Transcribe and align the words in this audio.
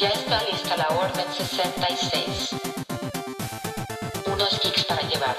Ya 0.00 0.08
está 0.08 0.42
lista 0.50 0.78
la 0.78 0.88
Orden 0.96 1.26
66. 1.30 2.56
Unos 4.32 4.60
geeks 4.62 4.84
para 4.86 5.02
llevar. 5.06 5.36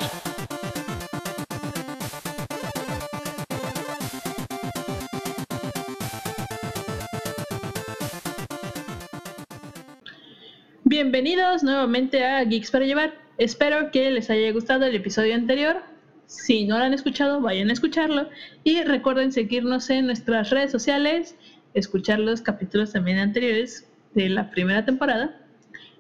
Bienvenidos 10.84 11.64
nuevamente 11.64 12.24
a 12.24 12.44
Geeks 12.44 12.70
para 12.70 12.86
Llevar. 12.86 13.16
Espero 13.40 13.90
que 13.90 14.12
les 14.12 14.30
haya 14.30 14.52
gustado 14.52 14.86
el 14.86 14.94
episodio 14.94 15.34
anterior. 15.34 15.82
Si 16.28 16.66
no 16.66 16.78
lo 16.78 16.84
han 16.84 16.94
escuchado, 16.94 17.42
vayan 17.42 17.72
a 17.72 17.74
escucharlo. 17.74 18.30
Y 18.64 18.84
recuerden 18.84 19.32
seguirnos 19.32 19.90
en 19.90 20.06
nuestras 20.06 20.52
redes 20.52 20.72
sociales, 20.72 21.36
escuchar 21.74 22.20
los 22.20 22.44
capítulos 22.44 22.92
también 22.92 23.18
anteriores 23.18 23.88
de 24.14 24.30
la 24.30 24.50
primera 24.52 24.86
temporada. 24.86 25.40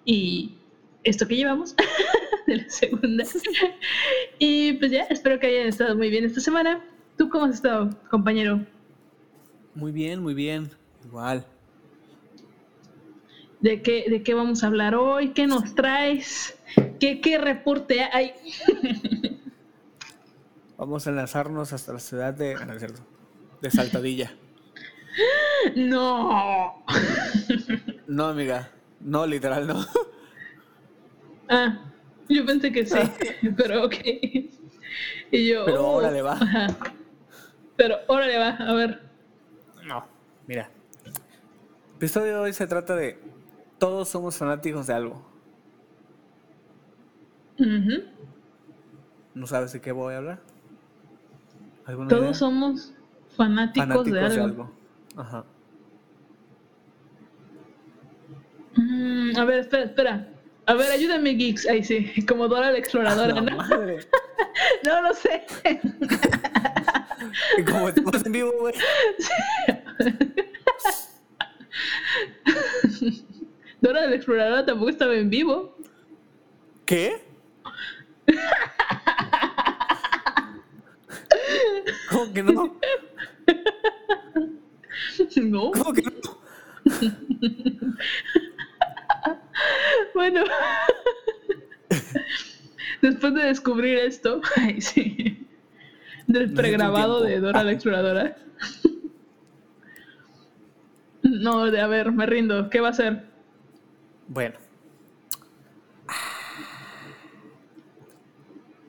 Y 0.05 0.55
esto 1.03 1.27
que 1.27 1.35
llevamos 1.35 1.75
de 2.47 2.57
la 2.57 2.69
segunda. 2.69 3.23
y 4.39 4.73
pues 4.73 4.91
ya, 4.91 5.03
espero 5.03 5.39
que 5.39 5.47
hayan 5.47 5.67
estado 5.67 5.95
muy 5.95 6.09
bien 6.09 6.25
esta 6.25 6.39
semana. 6.39 6.83
¿Tú 7.17 7.29
cómo 7.29 7.45
has 7.45 7.55
estado, 7.55 7.89
compañero? 8.09 8.65
Muy 9.75 9.91
bien, 9.91 10.21
muy 10.21 10.33
bien. 10.33 10.69
Igual. 11.05 11.45
¿De 13.59 13.81
qué, 13.81 14.05
¿De 14.09 14.23
qué 14.23 14.33
vamos 14.33 14.63
a 14.63 14.67
hablar 14.67 14.95
hoy? 14.95 15.29
¿Qué 15.29 15.45
nos 15.45 15.75
traes? 15.75 16.57
¿Qué, 16.99 17.21
qué 17.21 17.37
reporte 17.37 18.01
hay? 18.01 18.33
Vamos 20.77 21.05
a 21.05 21.11
lanzarnos 21.11 21.73
hasta 21.73 21.93
la 21.93 21.99
ciudad 21.99 22.33
de. 22.33 22.55
ah, 22.55 22.65
no, 22.65 22.73
es 22.73 22.79
cierto, 22.79 23.01
de 23.61 23.69
Saltadilla. 23.69 24.33
no. 25.75 26.83
No, 28.11 28.25
amiga. 28.25 28.69
No, 28.99 29.25
literal, 29.25 29.65
no. 29.67 29.85
Ah, 31.53 31.79
yo 32.29 32.45
pensé 32.45 32.71
que 32.71 32.85
sí, 32.85 32.97
pero 33.57 33.83
ok. 33.83 33.95
Y 35.31 35.49
yo. 35.49 35.65
Pero 35.65 35.85
oh, 35.85 35.95
órale, 35.97 36.21
va. 36.21 36.33
ajá. 36.33 36.67
Pero 37.75 37.97
órale 38.07 38.37
va, 38.37 38.49
a 38.51 38.73
ver. 38.73 39.01
No. 39.85 40.05
Mira. 40.47 40.69
El 41.03 41.11
episodio 41.97 42.35
de 42.35 42.39
hoy 42.39 42.53
se 42.53 42.67
trata 42.67 42.95
de. 42.95 43.19
Todos 43.79 44.07
somos 44.07 44.37
fanáticos 44.37 44.87
de 44.87 44.93
algo. 44.93 45.25
Ujú. 47.59 48.03
¿No 49.35 49.45
sabes 49.45 49.73
de 49.73 49.81
qué 49.81 49.91
voy 49.91 50.13
a 50.13 50.17
hablar? 50.19 50.39
¿Alguna 51.85 52.07
Todos 52.07 52.23
idea? 52.23 52.33
somos 52.33 52.93
fanáticos, 53.35 54.05
de 54.05 54.21
algo. 54.21 54.71
Ajá. 55.17 55.43
Mm, 58.81 59.37
a 59.37 59.45
ver, 59.45 59.59
espera, 59.59 59.83
espera. 59.83 60.27
A 60.65 60.73
ver, 60.73 60.89
ayúdame, 60.91 61.35
Geeks. 61.35 61.67
Ahí 61.67 61.83
sí, 61.83 62.11
como 62.27 62.47
Dora 62.47 62.71
la 62.71 62.79
exploradora, 62.79 63.35
La 63.35 63.41
¿no? 63.41 63.57
madre. 63.57 63.99
No, 64.85 65.01
no 65.01 65.13
sé. 65.13 65.43
Como 67.65 67.89
estamos 67.89 68.25
en 68.25 68.31
vivo, 68.31 68.51
güey. 68.59 68.73
Dora 73.81 74.07
la 74.07 74.15
exploradora 74.15 74.65
tampoco 74.65 74.89
estaba 74.89 75.13
en 75.15 75.29
vivo. 75.29 75.77
¿Qué? 76.85 77.21
¿Cómo 82.09 82.33
que 82.33 82.43
no? 82.43 82.77
No. 85.37 85.71
¿Cómo 85.71 85.93
que 85.93 86.01
no? 86.01 86.11
Bueno. 90.13 90.43
Después 93.01 93.33
de 93.33 93.43
descubrir 93.43 93.97
esto, 93.97 94.41
ay, 94.57 94.81
sí, 94.81 95.47
del 96.27 96.53
pregrabado 96.53 97.21
de 97.21 97.39
Dora 97.39 97.63
la 97.63 97.71
exploradora. 97.71 98.37
No, 101.23 101.65
de 101.71 101.81
a 101.81 101.87
ver, 101.87 102.11
me 102.11 102.25
rindo. 102.25 102.69
¿Qué 102.69 102.79
va 102.79 102.89
a 102.89 102.93
ser? 102.93 103.25
Bueno. 104.27 104.59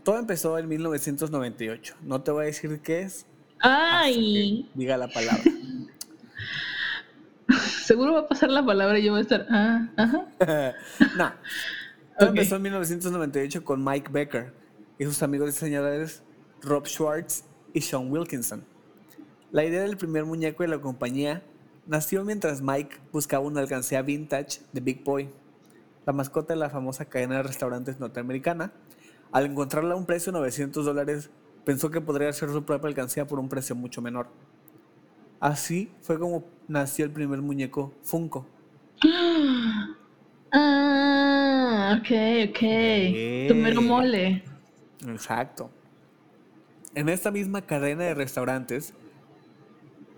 Todo 0.04 0.18
empezó 0.18 0.58
en 0.58 0.68
1998. 0.68 1.96
No 2.02 2.22
te 2.22 2.30
voy 2.32 2.42
a 2.42 2.46
decir 2.46 2.80
qué 2.82 3.02
es. 3.02 3.26
Ay, 3.60 4.68
Diga 4.74 4.96
la 4.96 5.08
palabra. 5.08 5.42
Seguro 7.82 8.12
va 8.14 8.20
a 8.20 8.28
pasar 8.28 8.50
la 8.50 8.64
palabra 8.64 8.98
y 8.98 9.04
yo 9.04 9.12
voy 9.12 9.20
a 9.20 9.22
estar. 9.22 9.46
Ah, 9.50 9.88
ajá. 9.96 10.26
no. 11.16 11.32
Todo 12.18 12.28
Ok. 12.30 12.36
empezó 12.36 12.56
en 12.56 12.62
1998 12.62 13.64
con 13.64 13.82
Mike 13.84 14.10
Becker 14.12 14.52
y 14.98 15.04
sus 15.04 15.22
amigos 15.22 15.48
diseñadores 15.48 16.22
Rob 16.62 16.86
Schwartz 16.86 17.44
y 17.72 17.80
Sean 17.80 18.10
Wilkinson. 18.10 18.64
La 19.50 19.64
idea 19.64 19.82
del 19.82 19.96
primer 19.96 20.24
muñeco 20.24 20.62
de 20.62 20.68
la 20.68 20.80
compañía 20.80 21.42
nació 21.86 22.24
mientras 22.24 22.62
Mike 22.62 23.00
buscaba 23.12 23.44
una 23.44 23.60
alcancía 23.60 24.02
vintage 24.02 24.60
de 24.72 24.80
Big 24.80 25.02
Boy, 25.04 25.30
la 26.06 26.12
mascota 26.12 26.54
de 26.54 26.60
la 26.60 26.70
famosa 26.70 27.04
cadena 27.06 27.36
de 27.36 27.42
restaurantes 27.44 27.98
norteamericana. 27.98 28.72
Al 29.32 29.46
encontrarla 29.46 29.94
a 29.94 29.96
un 29.96 30.06
precio 30.06 30.32
de 30.32 30.38
900 30.38 30.84
dólares, 30.84 31.30
pensó 31.64 31.90
que 31.90 32.00
podría 32.00 32.28
hacer 32.28 32.50
su 32.50 32.64
propia 32.64 32.88
alcancía 32.88 33.26
por 33.26 33.38
un 33.38 33.48
precio 33.48 33.74
mucho 33.74 34.02
menor. 34.02 34.28
Así 35.42 35.90
fue 36.00 36.20
como 36.20 36.44
nació 36.68 37.04
el 37.04 37.10
primer 37.10 37.42
muñeco 37.42 37.92
Funko. 38.02 38.46
Ah, 40.54 41.96
ok, 41.98 42.50
ok. 42.50 42.58
Tu 43.48 43.54
mero 43.54 43.80
mole. 43.80 44.44
Exacto. 45.08 45.70
En 46.94 47.08
esta 47.08 47.30
misma 47.30 47.62
cadena 47.62 48.04
de 48.04 48.12
restaurantes, 48.12 48.92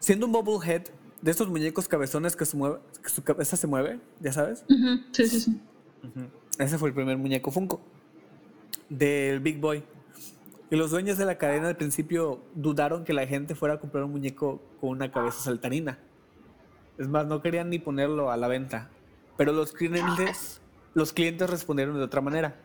siendo 0.00 0.26
un 0.26 0.32
bobblehead 0.32 0.82
de 1.22 1.30
estos 1.30 1.48
muñecos 1.48 1.86
cabezones 1.86 2.34
que, 2.34 2.44
se 2.46 2.56
mueve, 2.56 2.80
que 3.00 3.08
su 3.10 3.22
cabeza 3.22 3.56
se 3.56 3.68
mueve, 3.68 4.00
ya 4.18 4.32
sabes, 4.32 4.64
Sí, 5.12 5.26
sí, 5.28 5.40
sí. 5.40 5.60
ese 6.58 6.78
fue 6.78 6.88
el 6.88 6.94
primer 6.96 7.16
muñeco 7.16 7.52
Funko 7.52 7.80
del 8.88 9.38
Big 9.38 9.60
Boy. 9.60 9.84
Los 10.76 10.90
dueños 10.90 11.18
de 11.18 11.24
la 11.24 11.38
cadena 11.38 11.68
al 11.68 11.76
principio 11.76 12.42
dudaron 12.54 13.04
que 13.04 13.12
la 13.12 13.26
gente 13.26 13.54
fuera 13.54 13.74
a 13.74 13.78
comprar 13.78 14.02
un 14.04 14.10
muñeco 14.10 14.60
con 14.80 14.90
una 14.90 15.12
cabeza 15.12 15.38
saltarina. 15.38 15.98
Es 16.98 17.06
más, 17.06 17.26
no 17.26 17.42
querían 17.42 17.70
ni 17.70 17.78
ponerlo 17.78 18.30
a 18.30 18.36
la 18.36 18.48
venta. 18.48 18.90
Pero 19.36 19.52
los 19.52 19.72
clientes, 19.72 20.60
los 20.94 21.12
clientes 21.12 21.48
respondieron 21.48 21.96
de 21.96 22.02
otra 22.02 22.20
manera, 22.20 22.56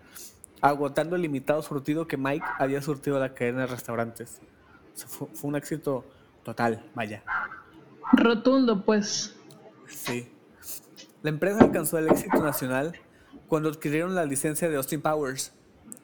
agotando 0.60 1.16
el 1.16 1.22
limitado 1.22 1.62
surtido 1.62 2.08
que 2.08 2.18
Mike 2.18 2.46
había 2.58 2.82
surtido 2.82 3.18
a 3.18 3.20
la 3.20 3.34
cadena 3.36 3.62
de 3.62 3.68
restaurantes. 3.68 4.42
O 4.96 4.98
sea, 4.98 5.08
fue, 5.08 5.28
fue 5.34 5.50
un 5.50 5.56
éxito 5.56 6.04
total, 6.44 6.84
vaya. 6.96 7.24
Rotundo, 8.14 8.86
pues. 8.86 9.36
Sí. 9.88 10.32
La 11.22 11.30
empresa 11.30 11.64
alcanzó 11.64 12.00
el 12.00 12.08
éxito 12.08 12.42
nacional 12.42 12.94
cuando 13.48 13.70
adquirieron 13.70 14.16
la 14.16 14.26
licencia 14.26 14.68
de 14.68 14.78
Austin 14.78 15.02
Powers. 15.02 15.54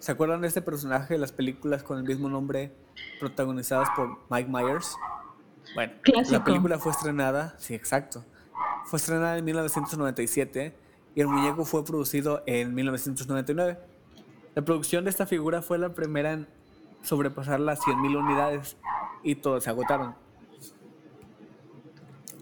¿Se 0.05 0.11
acuerdan 0.11 0.41
de 0.41 0.47
este 0.47 0.61
personaje 0.61 1.15
de 1.15 1.19
las 1.19 1.31
películas 1.31 1.81
con 1.81 1.97
el 1.97 2.03
mismo 2.03 2.29
nombre 2.29 2.71
protagonizadas 3.19 3.89
por 3.95 4.19
Mike 4.29 4.47
Myers? 4.51 4.95
Bueno, 5.73 5.93
Clásico. 6.03 6.37
la 6.37 6.43
película 6.43 6.77
fue 6.77 6.91
estrenada, 6.91 7.55
sí, 7.57 7.73
exacto. 7.73 8.23
Fue 8.85 8.97
estrenada 8.97 9.35
en 9.35 9.43
1997 9.43 10.75
y 11.15 11.21
el 11.21 11.27
muñeco 11.27 11.65
fue 11.65 11.83
producido 11.83 12.43
en 12.45 12.75
1999. 12.75 13.79
La 14.53 14.61
producción 14.61 15.05
de 15.05 15.09
esta 15.09 15.25
figura 15.25 15.63
fue 15.63 15.79
la 15.79 15.95
primera 15.95 16.33
en 16.33 16.47
sobrepasar 17.01 17.59
las 17.59 17.79
100.000 17.79 18.15
unidades 18.15 18.77
y 19.23 19.33
todos 19.33 19.63
se 19.63 19.71
agotaron. 19.71 20.13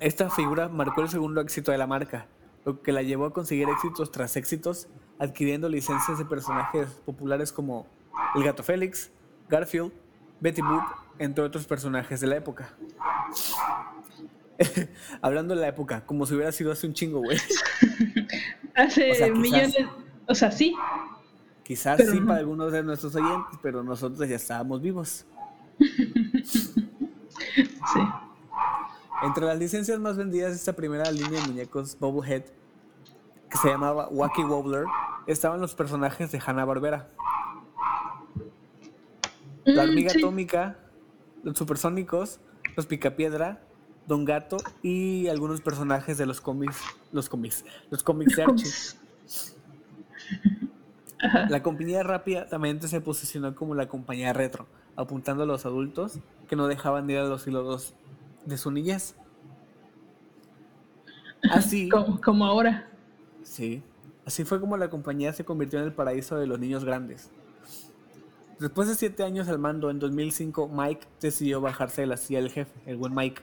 Esta 0.01 0.29
figura 0.29 0.67
marcó 0.67 0.99
el 0.99 1.07
segundo 1.07 1.39
éxito 1.39 1.71
de 1.71 1.77
la 1.77 1.87
marca, 1.87 2.27
lo 2.65 2.81
que 2.81 2.91
la 2.91 3.03
llevó 3.03 3.27
a 3.27 3.31
conseguir 3.31 3.69
éxitos 3.69 4.11
tras 4.11 4.35
éxitos, 4.35 4.89
adquiriendo 5.19 5.69
licencias 5.69 6.17
de 6.17 6.25
personajes 6.25 6.87
populares 7.05 7.51
como 7.51 7.85
el 8.35 8.43
Gato 8.43 8.63
Félix, 8.63 9.11
Garfield, 9.49 9.91
Betty 10.39 10.61
Boop, 10.61 10.83
entre 11.19 11.43
otros 11.43 11.65
personajes 11.65 12.19
de 12.21 12.27
la 12.27 12.35
época. 12.37 12.73
Hablando 15.21 15.55
de 15.55 15.61
la 15.61 15.67
época, 15.67 16.05
como 16.05 16.25
si 16.25 16.33
hubiera 16.35 16.51
sido 16.51 16.71
hace 16.71 16.87
un 16.87 16.93
chingo, 16.93 17.19
güey. 17.19 17.37
Hace 18.75 19.11
O 19.11 19.15
sea, 19.15 19.27
quizás- 19.27 19.39
millones. 19.39 19.75
O 20.27 20.33
sea, 20.35 20.51
sí. 20.51 20.75
Quizás 21.63 21.97
Pero 21.97 22.11
sí 22.11 22.19
para 22.21 22.39
algunos 22.39 22.71
de 22.71 22.81
nuestros 22.83 23.13
oyentes, 23.15 23.59
pero 23.61 23.83
nosotros 23.83 24.27
ya 24.27 24.35
estábamos 24.35 24.81
vivos. 24.81 25.25
Sí. 27.93 27.99
Entre 29.23 29.45
las 29.45 29.57
licencias 29.57 29.99
más 29.99 30.15
vendidas 30.17 30.53
esta 30.53 30.73
primera 30.73 31.09
línea 31.11 31.41
de 31.41 31.47
muñecos 31.47 31.97
Bobblehead, 31.99 32.43
que 33.53 33.59
se 33.59 33.69
llamaba 33.69 34.07
Wacky 34.09 34.43
Wobbler, 34.43 34.85
estaban 35.27 35.61
los 35.61 35.75
personajes 35.75 36.31
de 36.31 36.41
Hanna-Barbera. 36.43 37.07
La 39.65 39.83
Mm, 39.83 39.89
hormiga 39.89 40.09
sí. 40.09 40.17
atómica, 40.17 40.79
los 41.43 41.55
supersónicos, 41.55 42.39
los 42.75 42.87
picapiedra 42.87 43.61
Don 44.07 44.25
Gato 44.25 44.57
y 44.81 45.27
algunos 45.27 45.61
personajes 45.61 46.17
de 46.17 46.25
los 46.25 46.41
cómics, 46.41 46.81
los 47.11 47.29
cómics, 47.29 47.63
los 47.91 48.01
cómics 48.03 48.35
de 48.35 48.43
Archie. 48.43 48.71
La 51.49 51.61
compañía 51.61 52.01
rápidamente 52.03 52.87
se 52.87 52.99
posicionó 53.01 53.53
como 53.55 53.75
la 53.75 53.87
compañía 53.87 54.33
retro, 54.33 54.65
apuntando 54.95 55.43
a 55.43 55.45
los 55.45 55.65
adultos 55.67 56.17
que 56.49 56.55
no 56.55 56.67
dejaban 56.67 57.05
de 57.05 57.13
ir 57.13 57.19
a 57.19 57.23
los 57.25 57.45
hilos 57.47 57.93
de 58.45 58.57
su 58.57 58.71
niñez. 58.71 59.15
Así, 61.51 61.87
como, 61.91 62.19
como 62.19 62.45
ahora. 62.45 62.89
Sí, 63.43 63.83
así 64.25 64.43
fue 64.43 64.59
como 64.59 64.77
la 64.77 64.89
compañía 64.89 65.33
se 65.33 65.45
convirtió 65.45 65.79
en 65.79 65.85
el 65.85 65.93
paraíso 65.93 66.37
de 66.37 66.47
los 66.47 66.59
niños 66.59 66.83
grandes. 66.83 67.29
Después 68.59 68.87
de 68.87 68.95
siete 68.95 69.23
años 69.23 69.47
al 69.49 69.59
mando, 69.59 69.89
en 69.89 69.99
2005, 69.99 70.69
Mike 70.69 71.07
decidió 71.19 71.59
bajarse 71.59 72.01
de 72.01 72.07
la 72.07 72.17
silla 72.17 72.39
del 72.39 72.51
jefe, 72.51 72.71
el 72.85 72.97
buen 72.97 73.13
Mike. 73.13 73.41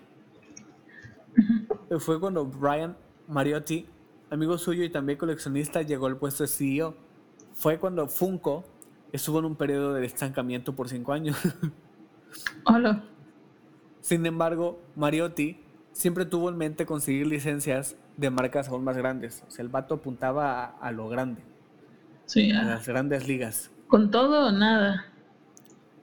Fue 1.98 2.18
cuando 2.20 2.46
Brian 2.46 2.96
Mariotti, 3.28 3.86
amigo 4.30 4.56
suyo 4.56 4.84
y 4.84 4.90
también 4.90 5.18
coleccionista, 5.18 5.82
llegó 5.82 6.06
al 6.06 6.16
puesto 6.16 6.44
de 6.44 6.48
CEO. 6.48 6.94
Fue 7.52 7.78
cuando 7.78 8.08
Funko 8.08 8.64
estuvo 9.12 9.40
en 9.40 9.44
un 9.44 9.56
periodo 9.56 9.94
de 9.94 10.06
estancamiento 10.06 10.74
por 10.74 10.88
cinco 10.88 11.12
años. 11.12 11.36
Hola. 12.64 13.04
Sin 14.00 14.24
embargo, 14.24 14.80
Mariotti 14.96 15.60
siempre 15.92 16.24
tuvo 16.24 16.48
en 16.48 16.56
mente 16.56 16.86
conseguir 16.86 17.26
licencias 17.26 17.96
de 18.16 18.30
marcas 18.30 18.68
aún 18.68 18.84
más 18.84 18.96
grandes. 18.96 19.42
O 19.46 19.50
sea, 19.50 19.62
el 19.62 19.68
vato 19.68 19.94
apuntaba 19.94 20.64
a, 20.64 20.66
a 20.80 20.92
lo 20.92 21.08
grande, 21.08 21.42
Sí, 22.26 22.50
a 22.52 22.62
las 22.62 22.86
grandes 22.86 23.26
ligas. 23.26 23.70
con 23.88 24.10
todo 24.10 24.48
o 24.48 24.52
nada. 24.52 25.06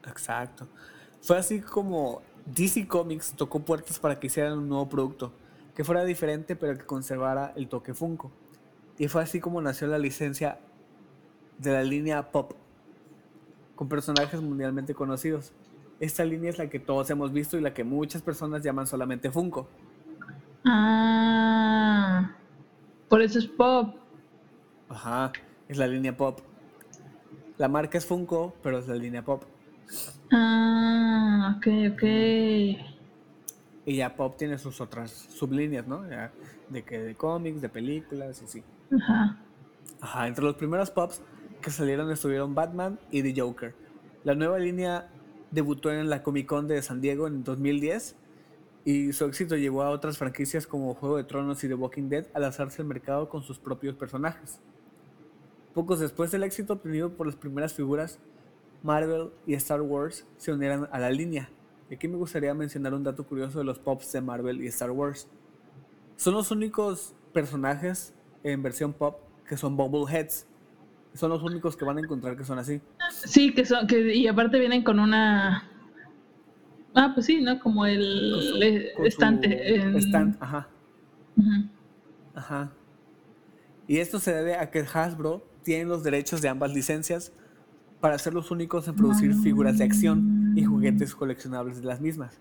Exacto. 0.08 0.68
Fue 1.22 1.38
así 1.38 1.62
como 1.62 2.22
DC 2.46 2.88
Comics 2.88 3.34
tocó 3.34 3.60
puertas 3.60 4.00
para 4.00 4.20
que 4.20 4.28
hicieran 4.28 4.58
un 4.58 4.70
nuevo 4.70 4.88
producto, 4.90 5.34
que 5.76 5.84
fuera 5.84 6.04
diferente 6.06 6.56
pero 6.56 6.78
que 6.78 6.86
conservara 6.86 7.54
el 7.56 7.68
toque 7.68 7.94
Funko. 7.94 8.32
Y 8.98 9.08
fue 9.10 9.22
así 9.22 9.40
como 9.40 9.62
nació 9.62 9.88
la 9.88 10.00
licencia 10.00 10.60
de 11.60 11.72
la 11.72 11.84
línea 11.84 12.32
Pop, 12.32 12.54
con 13.76 13.88
personajes 13.90 14.42
mundialmente 14.42 14.94
conocidos. 14.96 15.52
Esta 16.00 16.24
línea 16.24 16.50
es 16.50 16.58
la 16.58 16.70
que 16.70 16.80
todos 16.80 17.10
hemos 17.10 17.32
visto 17.32 17.58
y 17.58 17.62
la 17.62 17.74
que 17.74 17.84
muchas 17.84 18.22
personas 18.22 18.64
llaman 18.64 18.88
solamente 18.88 19.32
Funko. 19.32 19.68
Ah, 20.70 22.36
por 23.08 23.22
eso 23.22 23.40
es 23.40 23.48
pop. 23.48 23.96
Ajá, 24.90 25.32
es 25.68 25.78
la 25.78 25.88
línea 25.88 26.16
Pop. 26.16 26.40
La 27.58 27.68
marca 27.68 27.98
es 27.98 28.06
Funko, 28.06 28.54
pero 28.62 28.80
es 28.80 28.88
la 28.88 28.96
línea 28.96 29.24
Pop. 29.24 29.44
Ah, 30.32 31.56
ok, 31.58 31.68
ok. 31.94 32.04
Y 33.86 33.96
ya 33.96 34.16
Pop 34.16 34.36
tiene 34.38 34.58
sus 34.58 34.82
otras 34.82 35.12
sublíneas, 35.12 35.88
¿no? 35.88 36.10
Ya 36.10 36.32
de 36.70 36.84
que 36.84 37.00
de 37.00 37.16
cómics, 37.16 37.62
de 37.62 37.70
películas 37.70 38.42
y 38.42 38.48
sí. 38.48 38.64
Ajá. 38.94 39.38
Ajá, 40.02 40.28
entre 40.28 40.44
los 40.44 40.56
primeros 40.56 40.92
pops 40.92 41.22
que 41.62 41.72
salieron 41.72 42.12
estuvieron 42.12 42.54
Batman 42.54 43.00
y 43.10 43.24
The 43.24 43.42
Joker. 43.42 43.74
La 44.24 44.36
nueva 44.36 44.60
línea 44.60 45.08
debutó 45.52 45.92
en 45.92 46.10
la 46.10 46.24
Comic 46.24 46.46
Con 46.46 46.68
de 46.68 46.82
San 46.82 47.00
Diego 47.02 47.28
en 47.28 47.44
2010 47.44 48.16
y 48.88 49.12
su 49.12 49.26
éxito 49.26 49.58
llevó 49.58 49.84
a 49.84 49.90
otras 49.90 50.18
franquicias 50.18 50.66
como 50.66 50.94
Juego 50.94 51.18
de 51.18 51.26
Tronos 51.26 51.62
y 51.62 51.68
The 51.68 51.74
Walking 51.74 52.08
Dead 52.08 52.26
a 52.34 52.40
lanzarse 52.40 52.82
al 52.82 52.88
mercado 52.88 53.28
con 53.28 53.44
sus 53.44 53.60
propios 53.60 53.96
personajes. 53.96 54.62
Pocos 55.74 56.00
después 56.00 56.32
del 56.32 56.44
éxito 56.44 56.72
obtenido 56.72 57.12
por 57.12 57.28
las 57.28 57.36
primeras 57.36 57.74
figuras, 57.74 58.18
Marvel 58.84 59.32
y 59.46 59.56
Star 59.56 59.82
Wars 59.82 60.26
se 60.38 60.54
unieron 60.54 60.88
a 60.90 61.00
la 61.00 61.12
línea. 61.12 61.50
Aquí 61.92 62.08
me 62.08 62.16
gustaría 62.16 62.54
mencionar 62.54 62.94
un 62.94 63.04
dato 63.04 63.26
curioso 63.26 63.60
de 63.60 63.66
los 63.66 63.78
pops 63.78 64.14
de 64.14 64.22
Marvel 64.22 64.64
y 64.64 64.68
Star 64.68 64.92
Wars. 64.92 65.30
Son 66.16 66.34
los 66.34 66.50
únicos 66.52 67.14
personajes 67.34 68.14
en 68.42 68.64
versión 68.64 68.94
pop 68.94 69.20
que 69.50 69.58
son 69.58 69.76
Bubbleheads. 69.76 70.48
Son 71.14 71.30
los 71.30 71.44
únicos 71.44 71.76
que 71.76 71.84
van 71.84 71.98
a 71.98 72.00
encontrar 72.00 72.38
que 72.38 72.46
son 72.46 72.58
así. 72.58 72.80
Sí, 73.12 73.54
que 73.54 73.66
son, 73.66 73.86
que, 73.86 74.16
y 74.16 74.28
aparte 74.28 74.58
vienen 74.58 74.86
con 74.86 75.02
una. 75.02 75.70
Ah, 76.96 77.12
pues 77.14 77.26
sí, 77.28 77.42
¿no? 77.42 77.60
Como 77.60 77.86
el 77.86 78.92
Con 78.96 79.04
su 79.04 79.08
estante. 79.08 79.76
en- 79.76 79.96
Stand, 79.98 80.38
ajá, 80.40 80.68
ajá. 82.34 82.72
Y 83.88 83.98
esto 84.00 84.20
se 84.20 84.34
debe 84.34 84.56
a 84.56 84.70
que 84.72 84.80
Hasbro 84.80 85.44
tiene 85.64 85.86
los 85.86 86.04
derechos 86.04 86.42
de 86.42 86.50
ambas 86.50 86.74
licencias 86.74 87.32
para 88.02 88.18
ser 88.20 88.34
los 88.34 88.52
únicos 88.52 88.88
en 88.88 88.96
producir 88.96 89.34
figuras 89.36 89.78
de 89.78 89.84
acción 89.86 90.54
y 90.56 90.64
juguetes 90.64 91.16
coleccionables 91.16 91.78
de 91.82 91.88
las 91.88 92.02
mismas. 92.02 92.40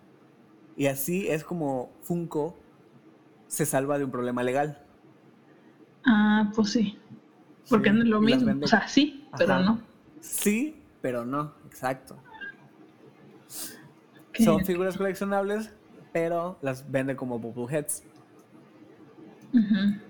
Y 0.76 0.86
así 0.86 1.28
es 1.28 1.44
como 1.44 1.90
Funko 2.02 2.56
se 3.48 3.64
salva 3.64 3.98
de 3.98 4.04
un 4.04 4.10
problema 4.10 4.42
legal. 4.42 4.82
Ah, 6.04 6.50
pues 6.54 6.70
sí. 6.70 6.98
Porque 7.68 7.90
Sí, 7.90 7.96
no 7.96 8.02
es 8.02 8.08
lo 8.08 8.20
mismo. 8.20 8.64
O 8.64 8.68
sea, 8.68 8.86
sí, 8.86 9.26
pero 9.36 9.60
no. 9.60 9.80
Sí, 10.20 10.76
pero 11.00 11.24
no, 11.24 11.52
exacto. 11.66 12.16
Son 14.44 14.64
figuras 14.64 14.96
coleccionables, 14.96 15.70
pero 16.12 16.58
las 16.62 16.90
vende 16.90 17.16
como 17.16 17.38
Bubbleheads. 17.38 18.04
Ujú. 19.52 20.00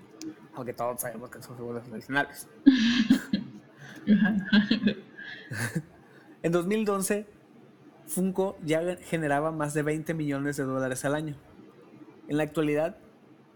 Aunque 0.55 0.73
todos 0.73 1.01
sabemos 1.01 1.29
que 1.29 1.41
son 1.41 1.55
figuras 1.55 1.87
coleccionables. 1.87 2.47
En 6.43 6.51
2011, 6.51 7.25
Funko 8.05 8.57
ya 8.63 8.95
generaba 8.97 9.51
más 9.51 9.73
de 9.73 9.83
20 9.83 10.13
millones 10.13 10.57
de 10.57 10.63
dólares 10.63 11.03
al 11.03 11.15
año. 11.15 11.35
En 12.27 12.37
la 12.37 12.43
actualidad, 12.43 12.97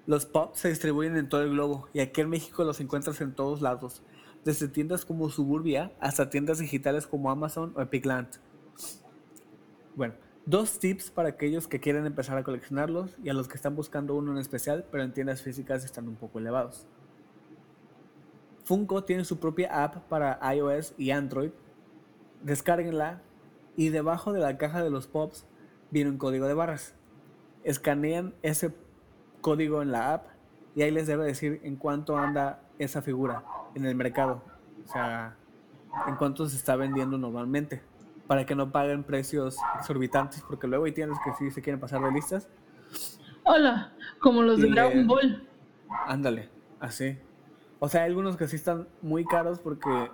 los 0.07 0.25
pop 0.25 0.55
se 0.55 0.69
distribuyen 0.69 1.15
en 1.15 1.29
todo 1.29 1.43
el 1.43 1.51
globo 1.51 1.87
y 1.93 1.99
aquí 1.99 2.21
en 2.21 2.29
México 2.29 2.63
los 2.63 2.79
encuentras 2.81 3.21
en 3.21 3.33
todos 3.33 3.61
lados, 3.61 4.01
desde 4.43 4.67
tiendas 4.67 5.05
como 5.05 5.29
Suburbia 5.29 5.91
hasta 5.99 6.29
tiendas 6.29 6.59
digitales 6.59 7.07
como 7.07 7.31
Amazon 7.31 7.73
o 7.75 7.81
Epicland. 7.81 8.27
Bueno, 9.95 10.15
dos 10.45 10.79
tips 10.79 11.11
para 11.11 11.29
aquellos 11.29 11.67
que 11.67 11.79
quieren 11.79 12.05
empezar 12.05 12.37
a 12.37 12.43
coleccionarlos 12.43 13.15
y 13.23 13.29
a 13.29 13.33
los 13.33 13.47
que 13.47 13.55
están 13.55 13.75
buscando 13.75 14.15
uno 14.15 14.31
en 14.31 14.37
especial, 14.37 14.85
pero 14.91 15.03
en 15.03 15.13
tiendas 15.13 15.41
físicas 15.41 15.85
están 15.85 16.07
un 16.07 16.15
poco 16.15 16.39
elevados. 16.39 16.87
Funko 18.63 19.03
tiene 19.03 19.25
su 19.25 19.39
propia 19.39 19.83
app 19.83 19.97
para 20.07 20.39
iOS 20.53 20.93
y 20.97 21.11
Android 21.11 21.51
descárguenla 22.43 23.21
y 23.75 23.89
debajo 23.89 24.33
de 24.33 24.39
la 24.39 24.57
caja 24.57 24.83
de 24.83 24.89
los 24.89 25.07
pops 25.07 25.45
viene 25.89 26.09
un 26.09 26.17
código 26.17 26.47
de 26.47 26.53
barras. 26.53 26.95
Escanean 27.63 28.33
ese 28.41 28.73
código 29.41 29.81
en 29.81 29.91
la 29.91 30.13
app 30.13 30.27
y 30.75 30.81
ahí 30.81 30.91
les 30.91 31.07
debe 31.07 31.25
decir 31.25 31.59
en 31.63 31.75
cuánto 31.75 32.17
anda 32.17 32.61
esa 32.79 33.01
figura 33.01 33.43
en 33.75 33.85
el 33.85 33.95
mercado. 33.95 34.41
O 34.85 34.91
sea, 34.91 35.35
en 36.07 36.15
cuánto 36.15 36.47
se 36.47 36.55
está 36.55 36.75
vendiendo 36.75 37.17
normalmente. 37.17 37.81
Para 38.31 38.45
que 38.45 38.55
no 38.55 38.71
paguen 38.71 39.03
precios 39.03 39.57
exorbitantes, 39.77 40.41
porque 40.47 40.65
luego 40.65 40.85
hay 40.85 40.93
tiendas 40.93 41.19
que 41.21 41.33
sí 41.33 41.51
se 41.51 41.61
quieren 41.61 41.81
pasar 41.81 42.01
de 42.01 42.13
listas. 42.13 42.47
Hola, 43.43 43.91
como 44.21 44.41
los 44.41 44.61
de 44.61 44.69
Dragon 44.69 44.99
eh, 44.99 45.03
Ball. 45.03 45.49
Ándale, 46.07 46.47
así. 46.79 47.17
O 47.79 47.89
sea, 47.89 48.03
hay 48.03 48.09
algunos 48.09 48.37
que 48.37 48.47
sí 48.47 48.55
están 48.55 48.87
muy 49.01 49.25
caros 49.25 49.59
porque, 49.59 50.09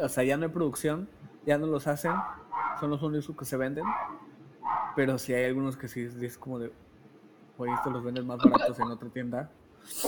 o 0.00 0.08
sea, 0.08 0.22
ya 0.22 0.36
no 0.36 0.44
hay 0.44 0.52
producción, 0.52 1.08
ya 1.44 1.58
no 1.58 1.66
los 1.66 1.88
hacen, 1.88 2.12
son 2.78 2.90
los 2.90 3.02
únicos 3.02 3.34
que 3.36 3.44
se 3.44 3.56
venden. 3.56 3.84
Pero 4.94 5.18
sí 5.18 5.34
hay 5.34 5.46
algunos 5.46 5.76
que 5.76 5.88
sí 5.88 6.08
es 6.22 6.38
como 6.38 6.60
de, 6.60 6.72
oye, 7.56 7.72
estos 7.72 7.92
los 7.92 8.04
venden 8.04 8.28
más 8.28 8.38
baratos 8.38 8.78
en 8.78 8.86
otra 8.92 9.08
tienda. 9.08 9.50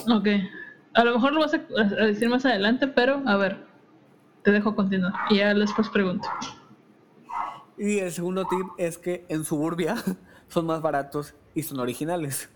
Ok. 0.08 0.28
A 0.94 1.02
lo 1.02 1.14
mejor 1.14 1.32
lo 1.32 1.40
vas 1.40 1.54
a 1.54 2.04
decir 2.04 2.28
más 2.28 2.46
adelante, 2.46 2.86
pero 2.86 3.20
a 3.26 3.36
ver. 3.36 3.66
Te 4.44 4.52
dejo 4.52 4.76
continuar. 4.76 5.12
Y 5.28 5.38
ya 5.38 5.52
después 5.54 5.88
pregunto. 5.88 6.28
Y 7.82 8.00
el 8.00 8.12
segundo 8.12 8.44
tip 8.44 8.66
es 8.76 8.98
que 8.98 9.24
en 9.30 9.42
Suburbia 9.42 9.94
son 10.48 10.66
más 10.66 10.82
baratos 10.82 11.34
y 11.54 11.62
son 11.62 11.80
originales. 11.80 12.50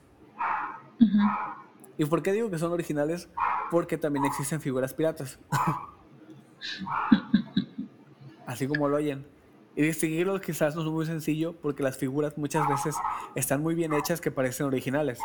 ¿Y 1.97 2.04
por 2.04 2.23
qué 2.23 2.33
digo 2.33 2.50
que 2.50 2.59
son 2.59 2.73
originales? 2.73 3.31
Porque 3.71 3.97
también 3.97 4.26
existen 4.26 4.61
figuras 4.61 4.93
piratas. 4.93 5.38
Así 8.47 8.69
como 8.69 8.87
lo 8.87 8.97
oyen. 8.97 9.26
Y 9.75 9.81
distinguirlos 9.81 10.43
quizás 10.43 10.76
no 10.76 10.83
es 10.83 10.88
muy 10.88 11.07
sencillo 11.07 11.59
porque 11.59 11.83
las 11.83 11.97
figuras 11.97 12.37
muchas 12.37 12.69
veces 12.69 12.95
están 13.35 13.62
muy 13.62 13.75
bien 13.75 13.95
hechas 13.95 14.21
que 14.21 14.31
parecen 14.31 14.66
originales. 14.66 15.21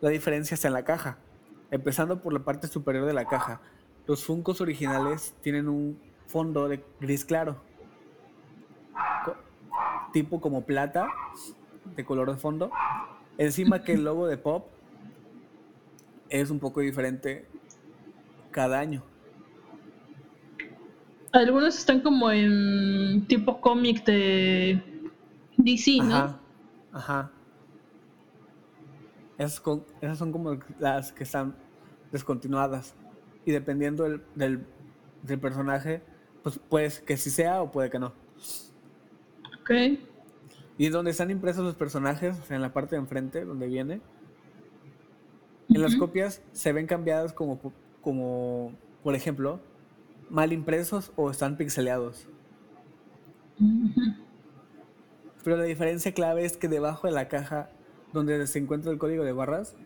La 0.00 0.08
diferencia 0.08 0.54
está 0.54 0.68
en 0.68 0.74
la 0.74 0.86
caja. 0.86 1.18
Empezando 1.70 2.22
por 2.22 2.32
la 2.32 2.42
parte 2.42 2.68
superior 2.68 3.04
de 3.04 3.12
la 3.12 3.26
caja. 3.26 3.60
Los 4.06 4.24
Funkos 4.24 4.62
originales 4.62 5.34
tienen 5.42 5.68
un 5.68 6.00
fondo 6.26 6.68
de 6.68 6.82
gris 7.00 7.26
claro. 7.26 7.70
Tipo 10.12 10.40
como 10.40 10.64
plata, 10.64 11.08
de 11.96 12.04
color 12.04 12.30
de 12.30 12.36
fondo. 12.38 12.70
Encima 13.38 13.82
que 13.82 13.92
el 13.94 14.04
logo 14.04 14.26
de 14.26 14.36
Pop 14.36 14.66
es 16.28 16.50
un 16.50 16.58
poco 16.58 16.80
diferente 16.80 17.46
cada 18.50 18.78
año. 18.78 19.02
Algunos 21.32 21.78
están 21.78 22.00
como 22.00 22.30
en 22.30 23.24
tipo 23.26 23.60
cómic 23.60 24.04
de 24.04 24.82
DC, 25.56 25.98
¿no? 26.02 26.14
Ajá, 26.14 26.40
ajá. 26.92 27.30
Esas, 29.38 29.60
con- 29.60 29.84
esas 30.02 30.18
son 30.18 30.30
como 30.30 30.58
las 30.78 31.12
que 31.12 31.24
están 31.24 31.54
descontinuadas. 32.12 32.94
Y 33.46 33.50
dependiendo 33.52 34.04
del, 34.04 34.22
del, 34.34 34.66
del 35.22 35.40
personaje, 35.40 36.02
pues 36.42 36.58
puede 36.58 36.90
que 37.04 37.16
sí 37.16 37.30
sea 37.30 37.62
o 37.62 37.70
puede 37.70 37.88
que 37.88 37.98
no. 37.98 38.12
Y 40.78 40.88
donde 40.88 41.10
están 41.10 41.30
impresos 41.30 41.64
los 41.64 41.74
personajes, 41.74 42.38
o 42.38 42.44
sea, 42.44 42.56
en 42.56 42.62
la 42.62 42.72
parte 42.72 42.96
de 42.96 43.02
enfrente, 43.02 43.44
donde 43.44 43.66
viene, 43.66 44.00
en 45.68 45.82
las 45.82 45.96
copias 45.96 46.42
se 46.52 46.72
ven 46.72 46.86
cambiadas 46.86 47.32
como, 47.32 47.60
como, 48.00 48.72
por 49.02 49.14
ejemplo, 49.14 49.60
mal 50.28 50.52
impresos 50.52 51.12
o 51.16 51.30
están 51.30 51.56
pixeleados. 51.56 52.26
Pero 55.44 55.56
la 55.56 55.64
diferencia 55.64 56.12
clave 56.12 56.44
es 56.44 56.56
que 56.56 56.68
debajo 56.68 57.06
de 57.06 57.12
la 57.12 57.28
caja 57.28 57.70
donde 58.12 58.46
se 58.46 58.58
encuentra 58.58 58.92
el 58.92 58.98
código 58.98 59.24
de 59.24 59.32
barras, 59.32 59.76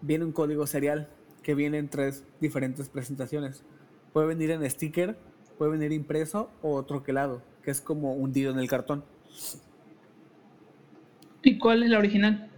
viene 0.00 0.24
un 0.24 0.32
código 0.32 0.66
serial 0.66 1.08
que 1.42 1.54
viene 1.54 1.78
en 1.78 1.88
tres 1.88 2.24
diferentes 2.40 2.88
presentaciones. 2.88 3.64
Puede 4.12 4.26
venir 4.26 4.50
en 4.50 4.68
sticker, 4.68 5.18
puede 5.56 5.72
venir 5.72 5.92
impreso 5.92 6.50
o 6.62 6.82
troquelado, 6.84 7.42
que 7.62 7.70
es 7.70 7.80
como 7.80 8.14
hundido 8.14 8.50
en 8.50 8.58
el 8.58 8.68
cartón. 8.68 9.04
¿Y 11.42 11.58
cuál 11.58 11.82
es 11.82 11.90
la 11.90 11.98
original? 11.98 12.50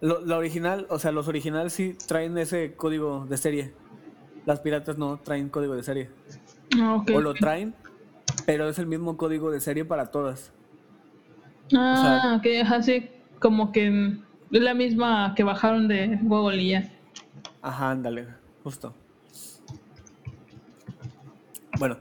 Lo- 0.00 0.20
la 0.24 0.38
original, 0.38 0.86
o 0.90 0.98
sea, 0.98 1.12
los 1.12 1.28
originales 1.28 1.72
sí 1.72 1.96
traen 2.06 2.36
ese 2.38 2.74
código 2.74 3.26
de 3.28 3.36
serie. 3.36 3.72
Las 4.46 4.60
piratas 4.60 4.96
no 4.98 5.18
traen 5.18 5.48
código 5.48 5.74
de 5.76 5.82
serie. 5.82 6.10
Ah. 6.80 7.02
O 7.12 7.20
lo 7.20 7.34
traen, 7.34 7.74
pero 8.46 8.68
es 8.68 8.78
el 8.78 8.86
mismo 8.86 9.16
código 9.16 9.50
de 9.50 9.60
serie 9.60 9.84
para 9.84 10.06
todas. 10.10 10.52
Ah, 11.76 12.36
ok, 12.38 12.46
ajá, 12.62 12.82
sí. 12.82 13.10
Como 13.38 13.72
que 13.72 13.88
es 14.50 14.60
la 14.62 14.74
misma 14.74 15.34
que 15.36 15.44
bajaron 15.44 15.88
de 15.88 16.18
Google 16.22 16.62
y 16.62 16.70
ya. 16.70 16.90
Ajá, 17.62 17.90
ándale, 17.90 18.26
justo. 18.64 18.94
Bueno, 21.78 21.98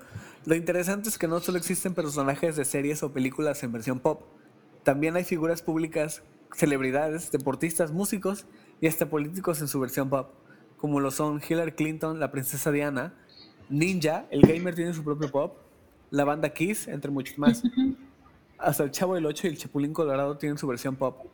lo 0.50 0.56
interesante 0.56 1.10
es 1.10 1.20
que 1.20 1.28
no 1.28 1.40
solo 1.42 1.60
existen 1.60 1.94
personajes 1.94 2.56
de 2.56 2.66
series 2.66 3.04
o 3.04 3.14
películas 3.14 3.62
en 3.62 3.72
versión 3.72 4.00
pop, 4.00 4.24
también 4.82 5.16
hay 5.16 5.24
figuras 5.24 5.62
públicas, 5.62 6.24
celebridades, 6.56 7.32
deportistas, 7.32 7.92
músicos 7.92 8.48
y 8.82 8.88
hasta 8.88 9.08
políticos 9.08 9.62
en 9.62 9.68
su 9.68 9.80
versión 9.80 10.10
pop, 10.10 10.32
como 10.78 11.02
lo 11.02 11.12
son 11.12 11.40
Hillary 11.48 11.74
Clinton, 11.74 12.20
la 12.20 12.32
princesa 12.32 12.72
Diana, 12.72 13.14
Ninja, 13.70 14.26
el 14.32 14.42
gamer 14.42 14.74
tiene 14.74 14.92
su 14.96 15.04
propio 15.04 15.30
pop, 15.30 15.56
la 16.10 16.24
banda 16.24 16.50
Kiss, 16.50 16.88
entre 16.88 17.12
muchos 17.12 17.38
más. 17.38 17.62
Hasta 18.58 18.86
el 18.86 18.90
Chavo 18.90 19.14
del 19.14 19.28
8 19.28 19.46
y 19.46 19.50
el 19.52 19.58
Chapulín 19.60 19.94
Colorado 19.94 20.36
tienen 20.38 20.58
su 20.58 20.66
versión 20.66 20.96
pop. 20.96 21.28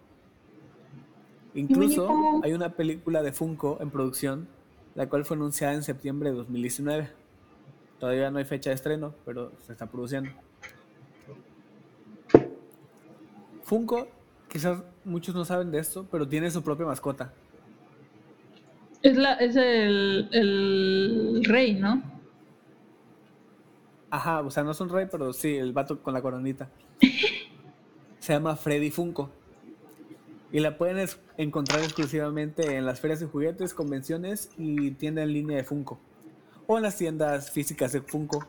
Incluso 1.54 2.42
hay 2.44 2.52
una 2.52 2.74
película 2.74 3.24
de 3.24 3.32
Funko 3.32 3.78
en 3.80 3.92
producción, 3.92 4.50
la 4.94 5.08
cual 5.08 5.24
fue 5.24 5.38
anunciada 5.38 5.74
en 5.74 5.84
septiembre 5.84 6.32
de 6.32 6.36
2019. 6.36 7.25
Todavía 8.00 8.30
no 8.32 8.40
hay 8.40 8.46
fecha 8.46 8.70
de 8.70 8.76
estreno, 8.76 9.16
pero 9.26 9.52
se 9.62 9.72
está 9.72 9.86
produciendo. 9.88 10.32
Funko, 13.64 14.08
quizás 14.50 14.84
muchos 15.04 15.34
no 15.34 15.46
saben 15.46 15.72
de 15.72 15.80
esto, 15.80 16.06
pero 16.12 16.28
tiene 16.28 16.52
su 16.52 16.64
propia 16.64 16.86
mascota. 16.86 17.34
Es, 19.02 19.18
la, 19.18 19.34
es 19.34 19.56
el, 19.56 20.30
el 20.32 21.44
rey, 21.46 21.76
¿no? 21.76 22.02
Ajá, 24.10 24.42
o 24.42 24.52
sea, 24.52 24.64
no 24.64 24.72
es 24.72 24.80
un 24.80 24.90
rey, 24.90 25.08
pero 25.10 25.34
sí, 25.34 25.56
el 25.56 25.74
vato 25.74 26.02
con 26.02 26.14
la 26.14 26.22
coronita. 26.22 26.70
Se 28.20 28.34
llama 28.34 28.56
Freddy 28.56 28.92
Funko. 28.92 29.30
Y 30.52 30.60
la 30.60 30.78
pueden 30.78 31.08
encontrar 31.38 31.82
exclusivamente 31.82 32.78
en 32.78 32.86
las 32.86 33.00
ferias 33.00 33.20
de 33.20 33.26
juguetes, 33.26 33.74
convenciones 33.74 34.52
y 34.58 34.92
tienda 34.92 35.22
en 35.24 35.34
línea 35.34 35.58
de 35.58 35.64
Funko. 35.64 36.00
O 36.68 36.78
en 36.78 36.84
las 36.84 36.98
tiendas 36.98 37.52
físicas 37.52 37.92
de 37.92 38.02
Funko. 38.02 38.46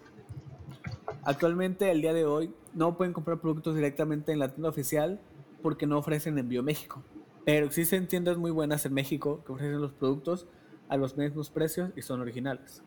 Actualmente, 1.22 1.90
el 1.90 2.00
día 2.00 2.14
de 2.14 2.24
hoy, 2.24 2.54
no 2.72 2.96
pueden 2.96 3.12
comprar 3.12 3.40
productos 3.40 3.74
directamente 3.74 4.32
en 4.32 4.38
la 4.38 4.48
tienda 4.48 4.68
oficial 4.68 5.20
porque 5.62 5.86
no 5.86 5.98
ofrecen 5.98 6.38
envío 6.38 6.60
a 6.60 6.62
México. 6.62 7.02
Pero 7.44 7.66
existen 7.66 8.08
tiendas 8.08 8.38
muy 8.38 8.50
buenas 8.50 8.86
en 8.86 8.94
México 8.94 9.42
que 9.44 9.52
ofrecen 9.52 9.80
los 9.80 9.92
productos 9.92 10.46
a 10.88 10.96
los 10.96 11.16
mismos 11.16 11.50
precios 11.50 11.90
y 11.96 12.02
son 12.02 12.20
originales. 12.20 12.82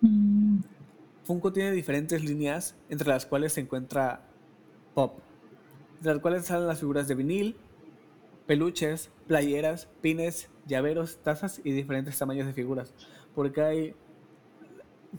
Mm, 0.00 0.60
Funko 1.24 1.52
tiene 1.52 1.72
diferentes 1.72 2.24
líneas, 2.24 2.76
entre 2.88 3.08
las 3.08 3.26
cuales 3.26 3.52
se 3.52 3.60
encuentra 3.60 4.22
Pop, 4.94 5.18
de 6.00 6.12
las 6.12 6.22
cuales 6.22 6.46
salen 6.46 6.66
las 6.66 6.80
figuras 6.80 7.08
de 7.08 7.14
vinil, 7.14 7.56
peluches, 8.46 9.10
playeras, 9.26 9.88
pines, 10.00 10.50
llaveros, 10.66 11.18
tazas 11.18 11.60
y 11.64 11.72
diferentes 11.72 12.18
tamaños 12.18 12.46
de 12.46 12.52
figuras. 12.52 12.94
Porque 13.34 13.62
hay 13.62 13.94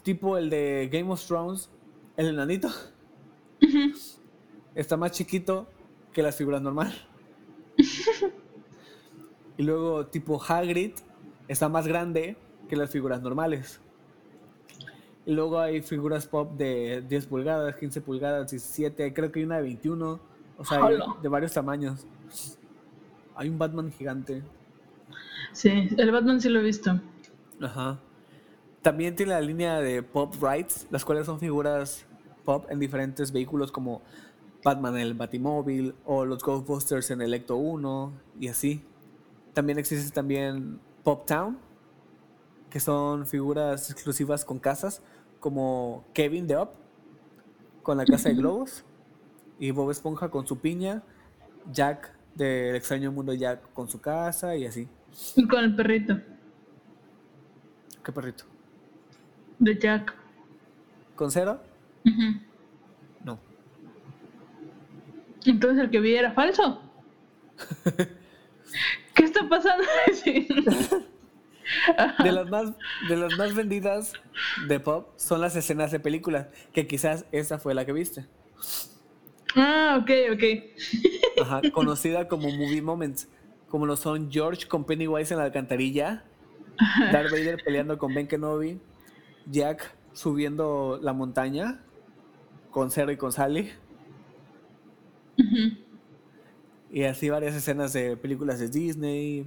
tipo 0.03 0.37
el 0.37 0.49
de 0.49 0.89
Game 0.91 1.11
of 1.11 1.25
Thrones, 1.25 1.69
el 2.17 2.27
enanito, 2.27 2.69
está 4.75 4.97
más 4.97 5.11
chiquito 5.11 5.67
que 6.13 6.21
las 6.21 6.35
figuras 6.35 6.61
normal. 6.61 6.93
y 9.57 9.63
luego 9.63 10.07
tipo 10.07 10.41
Hagrid 10.41 10.93
está 11.47 11.69
más 11.69 11.87
grande 11.87 12.37
que 12.69 12.75
las 12.75 12.89
figuras 12.89 13.21
normales. 13.21 13.79
Y 15.25 15.33
luego 15.33 15.59
hay 15.59 15.81
figuras 15.81 16.27
pop 16.27 16.55
de 16.55 17.03
10 17.07 17.25
pulgadas, 17.25 17.75
15 17.75 18.01
pulgadas, 18.01 18.51
17, 18.51 19.13
creo 19.13 19.31
que 19.31 19.39
hay 19.39 19.45
una 19.45 19.57
de 19.57 19.63
21. 19.63 20.19
O 20.57 20.63
sea, 20.63 20.87
de 21.21 21.27
varios 21.27 21.51
tamaños. 21.51 22.05
Hay 23.35 23.49
un 23.49 23.57
Batman 23.57 23.91
gigante. 23.91 24.43
sí, 25.51 25.89
el 25.97 26.11
Batman 26.11 26.39
sí 26.39 26.49
lo 26.49 26.59
he 26.59 26.63
visto. 26.63 27.01
Ajá. 27.59 27.99
También 28.85 29.15
tiene 29.15 29.31
la 29.31 29.41
línea 29.41 29.79
de 29.79 30.03
Pop 30.03 30.35
Rides, 30.39 30.85
las 30.91 31.03
cuales 31.03 31.25
son 31.25 31.39
figuras 31.39 32.05
pop 32.43 32.67
en 32.69 32.79
diferentes 32.79 33.31
vehículos 33.31 33.71
como 33.71 34.03
Batman 34.63 34.93
en 34.97 35.01
el 35.01 35.15
Batimóvil 35.15 35.95
o 36.05 36.23
los 36.23 36.43
Ghostbusters 36.43 37.09
en 37.09 37.23
el 37.23 37.33
Ecto 37.33 37.55
1 37.55 38.13
y 38.39 38.47
así. 38.47 38.83
También 39.55 39.79
existe 39.79 40.13
también 40.13 40.79
Pop 41.03 41.25
Town, 41.25 41.57
que 42.69 42.79
son 42.79 43.25
figuras 43.25 43.89
exclusivas 43.89 44.45
con 44.45 44.59
casas 44.59 45.01
como 45.39 46.05
Kevin 46.13 46.45
de 46.45 46.55
Up 46.57 46.69
con 47.81 47.97
la 47.97 48.05
casa 48.05 48.29
de 48.29 48.35
globos 48.35 48.85
y 49.57 49.71
Bob 49.71 49.89
Esponja 49.89 50.29
con 50.29 50.45
su 50.45 50.59
piña, 50.59 51.01
Jack 51.73 52.15
del 52.35 52.75
extraño 52.75 53.11
mundo 53.11 53.33
Jack 53.33 53.73
con 53.73 53.89
su 53.89 53.99
casa 53.99 54.55
y 54.55 54.67
así. 54.67 54.87
Y 55.35 55.47
con 55.47 55.63
el 55.63 55.75
perrito 55.75 56.19
¿Qué 58.03 58.11
perrito? 58.11 58.45
De 59.59 59.77
Jack. 59.77 60.13
¿Con 61.15 61.31
cero? 61.31 61.61
No. 63.23 63.39
Entonces 65.45 65.85
el 65.85 65.89
que 65.89 65.99
vi 65.99 66.15
era 66.15 66.31
falso. 66.31 66.81
¿Qué 69.13 69.23
está 69.23 69.47
pasando? 69.47 69.83
Sí. 70.13 70.47
De 72.23 72.31
las 72.31 72.47
más, 72.47 72.73
de 73.09 73.17
las 73.17 73.35
más 73.39 73.55
vendidas 73.55 74.13
de 74.67 74.79
pop 74.79 75.09
son 75.15 75.41
las 75.41 75.55
escenas 75.55 75.91
de 75.91 75.99
películas, 75.99 76.47
que 76.73 76.85
quizás 76.85 77.25
esa 77.31 77.57
fue 77.57 77.73
la 77.73 77.85
que 77.85 77.91
viste. 77.91 78.27
Ah, 79.55 79.99
ok, 79.99 80.11
ok. 80.33 81.41
Ajá, 81.41 81.61
conocida 81.71 82.27
como 82.27 82.49
Movie 82.49 82.83
Moments, 82.83 83.27
como 83.67 83.87
lo 83.87 83.95
son 83.95 84.31
George 84.31 84.67
con 84.67 84.85
Pennywise 84.85 85.33
en 85.33 85.39
la 85.39 85.45
alcantarilla, 85.45 86.23
Darth 87.11 87.31
Vader 87.31 87.63
peleando 87.63 87.97
con 87.97 88.13
Ben 88.13 88.27
Kenobi, 88.27 88.79
Jack 89.49 89.95
subiendo 90.13 90.99
la 91.01 91.13
montaña 91.13 91.83
con 92.71 92.91
Zero 92.91 93.11
y 93.11 93.17
con 93.17 93.31
Sally, 93.31 93.71
y 96.91 97.03
así 97.03 97.29
varias 97.29 97.55
escenas 97.55 97.93
de 97.93 98.15
películas 98.15 98.59
de 98.59 98.69
Disney, 98.69 99.45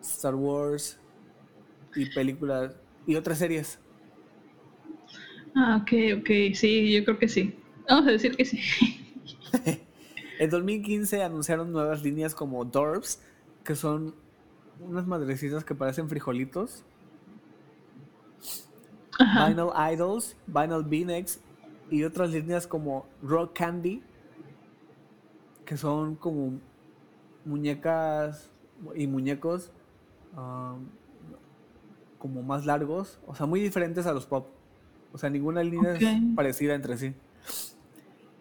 Star 0.00 0.34
Wars 0.34 0.98
y 1.94 2.06
películas 2.10 2.74
y 3.06 3.14
otras 3.14 3.38
series. 3.38 3.78
Ah, 5.54 5.80
ok, 5.82 6.20
ok. 6.20 6.54
Sí, 6.54 6.92
yo 6.92 7.04
creo 7.04 7.18
que 7.18 7.28
sí. 7.28 7.54
Vamos 7.88 8.08
a 8.08 8.12
decir 8.12 8.36
que 8.36 8.44
sí. 8.44 8.60
En 10.40 10.48
2015 10.48 11.22
anunciaron 11.22 11.70
nuevas 11.70 12.02
líneas 12.02 12.34
como 12.34 12.64
Dorbs, 12.64 13.20
que 13.62 13.74
son 13.74 14.14
unas 14.80 15.06
madrecitas 15.06 15.66
que 15.66 15.74
parecen 15.74 16.08
frijolitos. 16.08 16.82
Ajá. 19.20 19.48
Vinyl 19.48 19.70
Idols, 19.92 20.36
Vinyl 20.46 20.84
Beanex 20.84 21.40
y 21.90 22.04
otras 22.04 22.30
líneas 22.30 22.66
como 22.66 23.06
Rock 23.22 23.52
Candy, 23.56 24.02
que 25.64 25.76
son 25.76 26.14
como 26.16 26.58
muñecas 27.44 28.50
y 28.94 29.06
muñecos 29.06 29.70
um, 30.36 30.86
como 32.18 32.42
más 32.42 32.66
largos, 32.66 33.18
o 33.26 33.34
sea, 33.34 33.46
muy 33.46 33.60
diferentes 33.60 34.06
a 34.06 34.12
los 34.12 34.26
pop. 34.26 34.48
O 35.12 35.18
sea, 35.18 35.30
ninguna 35.30 35.62
línea 35.62 35.94
Ok. 35.94 36.02
es 36.02 36.34
parecida 36.36 36.74
entre 36.74 36.96
sí. 36.96 37.14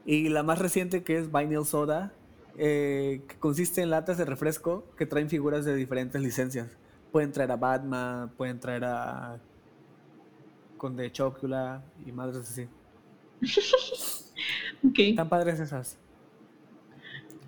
Y 0.05 0.29
la 0.29 0.43
más 0.43 0.59
reciente 0.59 1.03
que 1.03 1.17
es 1.17 1.31
Vinyl 1.31 1.65
Soda, 1.65 2.11
eh, 2.57 3.21
que 3.27 3.35
consiste 3.37 3.81
en 3.81 3.89
latas 3.89 4.17
de 4.17 4.25
refresco 4.25 4.83
que 4.97 5.05
traen 5.05 5.29
figuras 5.29 5.65
de 5.65 5.75
diferentes 5.75 6.21
licencias. 6.21 6.77
Pueden 7.11 7.31
traer 7.31 7.51
a 7.51 7.55
Batman, 7.55 8.29
pueden 8.37 8.59
traer 8.59 8.85
a 8.85 9.39
Conde 10.79 11.11
Chocula 11.11 11.83
y 12.03 12.11
madres 12.11 12.49
así. 12.49 12.67
Están 14.97 15.29
padres 15.29 15.59
esas. 15.59 15.99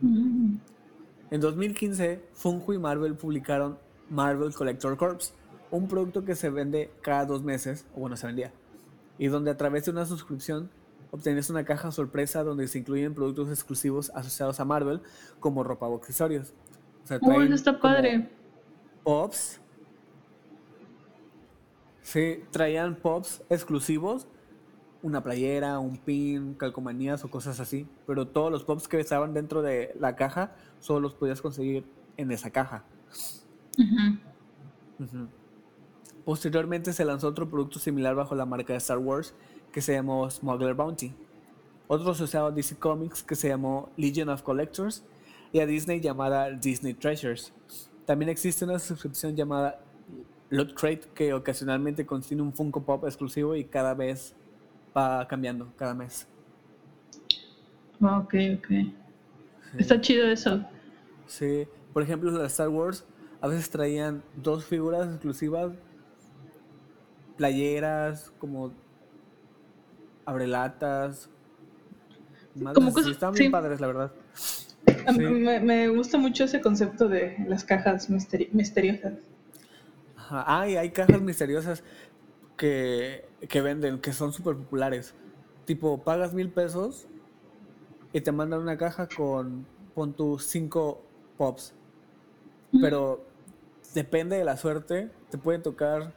Mm. 0.02 0.58
En 1.32 1.42
2015, 1.42 2.22
Funko 2.34 2.74
y 2.74 2.78
Marvel 2.78 3.16
publicaron 3.16 3.80
Marvel 4.10 4.54
Collector 4.54 4.98
Corps, 4.98 5.34
un 5.72 5.88
producto 5.88 6.26
que 6.26 6.36
se 6.36 6.50
vende 6.50 6.92
cada 7.02 7.26
dos 7.26 7.42
meses, 7.42 7.88
o 7.96 8.02
bueno, 8.02 8.18
se 8.18 8.28
vendía, 8.28 8.52
y 9.18 9.28
donde 9.28 9.50
a 9.50 9.58
través 9.58 9.86
de 9.86 9.92
una 9.92 10.06
suscripción 10.06 10.70
obtienes 11.12 11.50
una 11.50 11.64
caja 11.64 11.92
sorpresa 11.92 12.44
donde 12.44 12.68
se 12.68 12.80
incluyen 12.80 13.14
productos 13.14 13.50
exclusivos 13.50 14.12
asociados 14.14 14.60
a 14.60 14.66
Marvel, 14.66 15.02
como 15.40 15.64
ropa 15.64 15.88
o 15.88 15.96
accesorios. 15.96 16.54
O 17.04 17.08
sea, 17.08 17.20
Oh, 17.22 17.42
eso 17.42 17.56
está 17.56 17.80
padre. 17.80 18.30
Pops. 19.04 19.62
Sí, 22.12 22.44
traían 22.52 22.98
pops 22.98 23.42
exclusivos, 23.50 24.28
una 25.02 25.24
playera, 25.24 25.80
un 25.80 25.96
pin, 25.96 26.56
calcomanías 26.56 27.24
o 27.24 27.30
cosas 27.30 27.62
así. 27.62 27.88
Pero 28.06 28.28
todos 28.28 28.52
los 28.52 28.66
pops 28.66 28.90
que 28.90 29.00
estaban 29.00 29.34
dentro 29.34 29.62
de 29.62 29.96
la 29.98 30.18
caja 30.18 30.54
solo 30.80 31.00
los 31.00 31.14
podías 31.14 31.42
conseguir 31.42 31.86
en 32.18 32.34
esa 32.34 32.50
caja. 32.50 32.84
Posteriormente 36.26 36.92
se 36.92 37.06
lanzó 37.06 37.30
otro 37.30 37.50
producto 37.50 37.80
similar 37.80 38.14
bajo 38.14 38.36
la 38.36 38.46
marca 38.46 38.74
de 38.74 38.80
Star 38.80 38.98
Wars 38.98 39.34
que 39.72 39.80
se 39.80 39.94
llamó 39.94 40.30
Smuggler 40.30 40.74
Bounty. 40.74 41.16
Otro 41.88 42.12
asociado 42.12 42.48
a 42.48 42.52
DC 42.52 42.76
Comics 42.76 43.24
que 43.24 43.36
se 43.36 43.48
llamó 43.48 43.90
Legion 43.96 44.28
of 44.28 44.42
Collectors 44.42 45.06
y 45.54 45.62
a 45.62 45.66
Disney 45.66 46.02
llamada 46.02 46.52
Disney 46.52 46.94
Treasures. 46.94 47.54
También 48.06 48.28
existe 48.28 48.66
una 48.66 48.80
suscripción 48.80 49.34
llamada 49.34 49.80
Loot 50.52 50.74
Crate 50.76 51.08
que 51.16 51.34
ocasionalmente 51.34 52.06
contiene 52.06 52.44
un 52.44 52.54
Funko 52.54 52.84
Pop 52.84 53.06
exclusivo 53.06 53.56
y 53.56 53.64
cada 53.66 53.94
vez 53.96 54.36
va 54.96 55.28
cambiando, 55.28 55.72
cada 55.78 55.94
mes. 55.96 56.28
Ah, 58.02 58.20
Ok, 58.20 58.36
ok. 58.58 58.72
Está 59.80 60.00
chido 60.02 60.28
eso. 60.28 60.64
Sí, 61.28 61.66
por 61.94 62.04
ejemplo, 62.04 62.32
de 62.38 62.46
Star 62.48 62.68
Wars 62.70 63.06
a 63.40 63.48
veces 63.48 63.70
traían 63.70 64.22
dos 64.36 64.66
figuras 64.66 65.08
exclusivas, 65.08 65.72
playeras, 67.38 68.32
como 68.40 68.72
abrelatas. 70.26 71.30
madres 72.56 72.76
Como 72.76 72.94
cosas- 72.94 73.12
estaban 73.12 73.34
sí. 73.36 73.44
bien 73.44 73.52
padres, 73.52 73.80
la 73.80 73.88
verdad. 73.88 74.12
A 75.08 75.12
mí 75.14 75.20
Sí. 75.20 75.24
Me, 75.34 75.60
me 75.62 75.88
gusta 75.88 76.18
mucho 76.18 76.44
ese 76.44 76.60
concepto 76.62 77.08
de 77.08 77.38
las 77.48 77.64
cajas 77.64 78.10
misteri- 78.10 78.50
misteriosas. 78.52 79.14
Ajá. 80.32 80.46
Ah, 80.48 80.70
y 80.70 80.78
hay 80.78 80.92
cajas 80.92 81.22
misteriosas 81.22 81.84
que, 82.56 83.28
que 83.50 83.62
venden, 83.62 84.00
que 84.00 84.14
son 84.14 84.32
súper 84.32 84.56
populares. 84.56 85.14
Tipo, 85.66 86.04
pagas 86.04 86.34
mil 86.34 86.50
pesos 86.50 87.08
y 88.14 88.22
te 88.22 88.32
mandan 88.32 88.62
una 88.62 88.78
caja 88.78 89.08
con, 89.08 89.66
pon 89.94 90.14
tus 90.14 90.46
cinco 90.46 91.04
pops. 91.38 91.74
Pero 92.80 93.26
depende 93.94 94.38
de 94.38 94.46
la 94.46 94.56
suerte, 94.56 95.12
te 95.30 95.38
pueden 95.38 95.62
tocar 95.62 96.14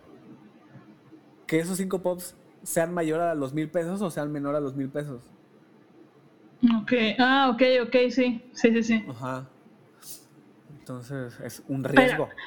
que 1.48 1.58
esos 1.58 1.76
cinco 1.76 2.00
pops 2.00 2.36
sean 2.62 2.94
mayor 2.94 3.20
a 3.20 3.34
los 3.34 3.52
mil 3.52 3.68
pesos 3.68 4.00
o 4.00 4.10
sean 4.10 4.30
menor 4.30 4.54
a 4.54 4.60
los 4.60 4.76
mil 4.76 4.88
pesos. 4.88 5.22
Ok, 6.80 6.92
ah, 7.18 7.50
ok, 7.52 7.62
ok, 7.88 7.96
sí, 8.10 8.48
sí, 8.52 8.70
sí, 8.72 8.82
sí. 8.84 9.04
Ajá. 9.08 9.48
Entonces 10.78 11.40
es 11.40 11.62
un 11.66 11.82
riesgo. 11.82 12.28
pero, 12.28 12.38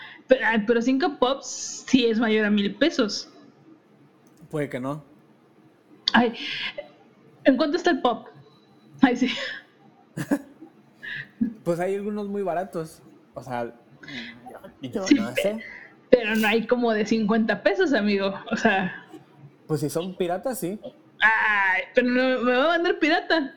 ay, 0.43 0.63
pero 0.67 0.81
cinco 0.81 1.17
pops 1.19 1.83
sí 1.87 2.05
es 2.05 2.19
mayor 2.19 2.45
a 2.45 2.49
mil 2.49 2.73
pesos. 2.75 3.29
Puede 4.49 4.69
que 4.69 4.79
no. 4.79 5.03
Ay, 6.13 6.33
¿en 7.43 7.57
cuánto 7.57 7.77
está 7.77 7.91
el 7.91 8.01
pop? 8.01 8.27
Ay, 9.01 9.15
sí. 9.15 9.29
Pues 11.63 11.79
hay 11.79 11.95
algunos 11.95 12.27
muy 12.27 12.41
baratos. 12.41 13.01
O 13.35 13.43
sea, 13.43 13.65
yo, 14.81 14.89
yo 14.89 15.03
Sí, 15.07 15.15
no 15.15 15.31
sé. 15.35 15.59
Pero 16.09 16.35
no 16.35 16.47
hay 16.47 16.65
como 16.65 16.91
de 16.93 17.05
50 17.05 17.61
pesos, 17.61 17.93
amigo. 17.93 18.33
O 18.51 18.55
sea, 18.57 19.05
Pues 19.67 19.81
si 19.81 19.89
son 19.89 20.15
piratas, 20.17 20.59
sí. 20.59 20.79
ay, 21.19 21.83
pero 21.93 22.07
no, 22.09 22.39
me 22.41 22.53
va 22.53 22.63
a 22.63 22.67
mandar 22.69 22.97
pirata. 22.99 23.53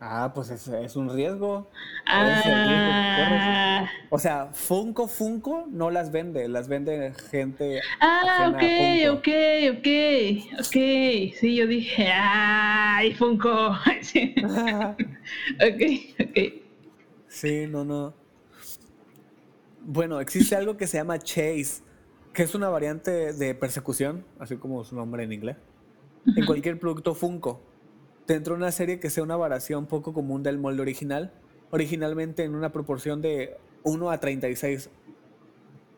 Ah, 0.00 0.30
pues 0.32 0.50
es, 0.50 0.68
es 0.68 0.94
un 0.94 1.12
riesgo. 1.12 1.68
Es 2.06 2.46
el 2.46 2.52
riesgo. 2.68 2.92
Ah, 2.92 3.88
O 4.10 4.18
sea, 4.18 4.50
Funko 4.52 5.08
Funko 5.08 5.66
no 5.68 5.90
las 5.90 6.12
vende, 6.12 6.46
las 6.48 6.68
vende 6.68 7.12
gente. 7.30 7.80
ah 8.00 8.50
ok, 8.50 8.62
ok, 9.18 9.28
ok, 9.78 9.88
ok. 10.60 10.72
Sí, 11.40 11.56
yo 11.56 11.66
dije, 11.66 12.08
ay, 12.12 13.12
Funko. 13.14 13.72
Ok, 15.60 15.82
ok. 16.20 16.38
Sí, 17.26 17.66
no, 17.68 17.84
no. 17.84 18.14
Bueno, 19.80 20.20
existe 20.20 20.54
algo 20.54 20.76
que 20.76 20.86
se 20.86 20.98
llama 20.98 21.18
Chase, 21.18 21.82
que 22.32 22.42
es 22.44 22.54
una 22.54 22.68
variante 22.68 23.32
de 23.32 23.54
persecución, 23.54 24.24
así 24.38 24.56
como 24.56 24.84
su 24.84 24.94
nombre 24.94 25.24
en 25.24 25.32
inglés, 25.32 25.56
en 26.36 26.46
cualquier 26.46 26.78
producto 26.78 27.14
Funko. 27.14 27.67
Dentro 28.28 28.54
de 28.54 28.58
una 28.58 28.72
serie 28.72 29.00
que 29.00 29.08
sea 29.08 29.24
una 29.24 29.36
variación 29.36 29.86
poco 29.86 30.12
común 30.12 30.42
del 30.42 30.58
molde 30.58 30.82
original, 30.82 31.32
originalmente 31.70 32.44
en 32.44 32.54
una 32.54 32.72
proporción 32.72 33.22
de 33.22 33.56
1 33.84 34.10
a 34.10 34.20
36, 34.20 34.90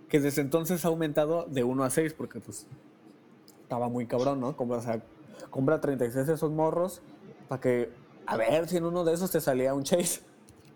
que 0.08 0.20
desde 0.20 0.40
entonces 0.40 0.84
ha 0.84 0.88
aumentado 0.88 1.46
de 1.50 1.64
1 1.64 1.82
a 1.82 1.90
6, 1.90 2.14
porque 2.14 2.38
pues 2.38 2.68
estaba 3.62 3.88
muy 3.88 4.06
cabrón, 4.06 4.38
¿no? 4.38 4.56
Compra, 4.56 4.76
o 4.76 4.80
sea, 4.80 5.02
compra 5.50 5.80
36 5.80 6.28
de 6.28 6.34
esos 6.34 6.52
morros 6.52 7.02
para 7.48 7.60
que, 7.60 7.90
a 8.26 8.36
ver 8.36 8.68
si 8.68 8.76
en 8.76 8.84
uno 8.84 9.02
de 9.02 9.12
esos 9.12 9.32
te 9.32 9.40
salía 9.40 9.74
un 9.74 9.82
Chase. 9.82 10.20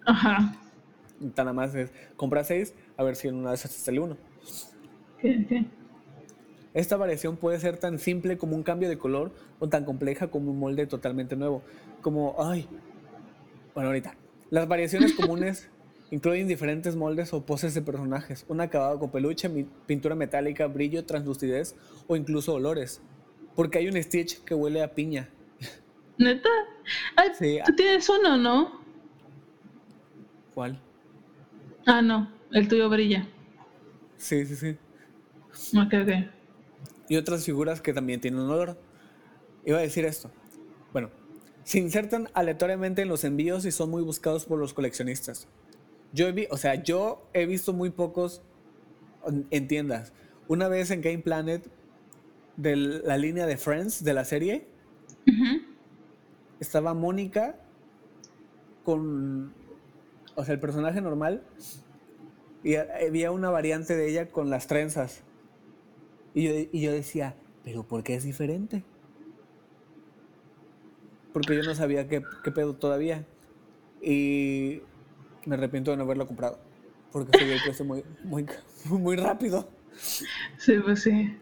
Ajá. 0.04 0.56
Y 1.20 1.32
Nada 1.36 1.52
más 1.52 1.72
es 1.76 1.92
compra 2.16 2.42
6, 2.42 2.74
a 2.96 3.04
ver 3.04 3.14
si 3.14 3.28
en 3.28 3.36
una 3.36 3.50
de 3.50 3.54
esas 3.54 3.70
te 3.70 3.78
sale 3.78 4.00
uno. 4.00 4.16
Ok, 5.14 5.24
ok. 5.44 5.83
Esta 6.74 6.96
variación 6.96 7.36
puede 7.36 7.60
ser 7.60 7.76
tan 7.78 7.98
simple 8.00 8.36
como 8.36 8.56
un 8.56 8.64
cambio 8.64 8.88
de 8.88 8.98
color 8.98 9.32
o 9.60 9.68
tan 9.68 9.84
compleja 9.84 10.26
como 10.28 10.50
un 10.50 10.58
molde 10.58 10.86
totalmente 10.86 11.36
nuevo. 11.36 11.62
Como, 12.02 12.34
ay, 12.38 12.68
bueno, 13.74 13.88
ahorita. 13.88 14.16
Las 14.50 14.66
variaciones 14.66 15.12
comunes 15.14 15.70
incluyen 16.10 16.48
diferentes 16.48 16.96
moldes 16.96 17.32
o 17.32 17.46
poses 17.46 17.74
de 17.74 17.82
personajes, 17.82 18.44
un 18.48 18.60
acabado 18.60 18.98
con 18.98 19.10
peluche, 19.10 19.48
pintura 19.86 20.14
metálica, 20.16 20.66
brillo, 20.66 21.04
translucidez 21.04 21.76
o 22.08 22.16
incluso 22.16 22.54
olores. 22.54 23.00
Porque 23.54 23.78
hay 23.78 23.88
un 23.88 24.00
Stitch 24.02 24.42
que 24.42 24.54
huele 24.54 24.82
a 24.82 24.92
piña. 24.94 25.28
¿Neta? 26.18 26.48
Ay, 27.16 27.30
Sí. 27.38 27.58
tú 27.64 27.74
tienes 27.76 28.08
uno, 28.08 28.36
¿no? 28.36 28.80
¿Cuál? 30.54 30.78
Ah, 31.86 32.02
no, 32.02 32.30
el 32.50 32.66
tuyo 32.68 32.88
brilla. 32.88 33.28
Sí, 34.16 34.44
sí, 34.44 34.56
sí. 34.56 34.76
Ok, 35.78 35.94
ok. 36.02 36.33
Y 37.08 37.16
otras 37.16 37.44
figuras 37.44 37.80
que 37.80 37.92
también 37.92 38.20
tienen 38.20 38.40
un 38.40 38.50
olor. 38.50 38.78
Iba 39.64 39.78
a 39.78 39.82
decir 39.82 40.04
esto. 40.04 40.30
Bueno, 40.92 41.10
se 41.64 41.78
insertan 41.78 42.28
aleatoriamente 42.34 43.02
en 43.02 43.08
los 43.08 43.24
envíos 43.24 43.64
y 43.64 43.72
son 43.72 43.90
muy 43.90 44.02
buscados 44.02 44.44
por 44.44 44.58
los 44.58 44.74
coleccionistas. 44.74 45.48
Yo 46.12 46.28
he, 46.28 46.48
o 46.50 46.56
sea, 46.56 46.74
yo 46.76 47.28
he 47.32 47.46
visto 47.46 47.72
muy 47.72 47.90
pocos 47.90 48.42
en- 49.26 49.46
en 49.50 49.66
tiendas. 49.68 50.12
Una 50.48 50.68
vez 50.68 50.90
en 50.90 51.00
Game 51.00 51.18
Planet, 51.18 51.68
de 52.56 52.76
la 52.76 53.16
línea 53.18 53.46
de 53.46 53.56
Friends 53.56 54.04
de 54.04 54.12
la 54.14 54.24
serie, 54.24 54.68
estaba 56.60 56.94
Mónica 56.94 57.56
con, 58.84 59.52
o 60.36 60.44
sea, 60.44 60.54
el 60.54 60.60
personaje 60.60 61.00
normal, 61.00 61.42
y 62.62 62.76
había 62.76 63.30
una 63.32 63.50
variante 63.50 63.96
de 63.96 64.08
ella 64.08 64.30
con 64.30 64.50
las 64.50 64.66
trenzas. 64.66 65.22
Y 66.34 66.42
yo, 66.42 66.68
y 66.72 66.80
yo 66.80 66.92
decía, 66.92 67.36
pero 67.62 67.84
¿por 67.84 68.02
qué 68.02 68.16
es 68.16 68.24
diferente? 68.24 68.84
Porque 71.32 71.56
yo 71.56 71.62
no 71.62 71.74
sabía 71.74 72.08
qué, 72.08 72.22
qué 72.42 72.50
pedo 72.50 72.74
todavía. 72.74 73.24
Y 74.02 74.82
me 75.46 75.54
arrepiento 75.54 75.90
de 75.90 75.96
no 75.96 76.02
haberlo 76.04 76.26
comprado. 76.26 76.58
Porque 77.12 77.38
subió 77.38 77.54
el 77.54 77.62
precio 77.62 77.84
muy, 77.84 78.04
muy, 78.24 78.46
muy 78.90 79.16
rápido. 79.16 79.68
Sí, 80.58 80.74
pues 80.82 81.02
sí. 81.02 81.36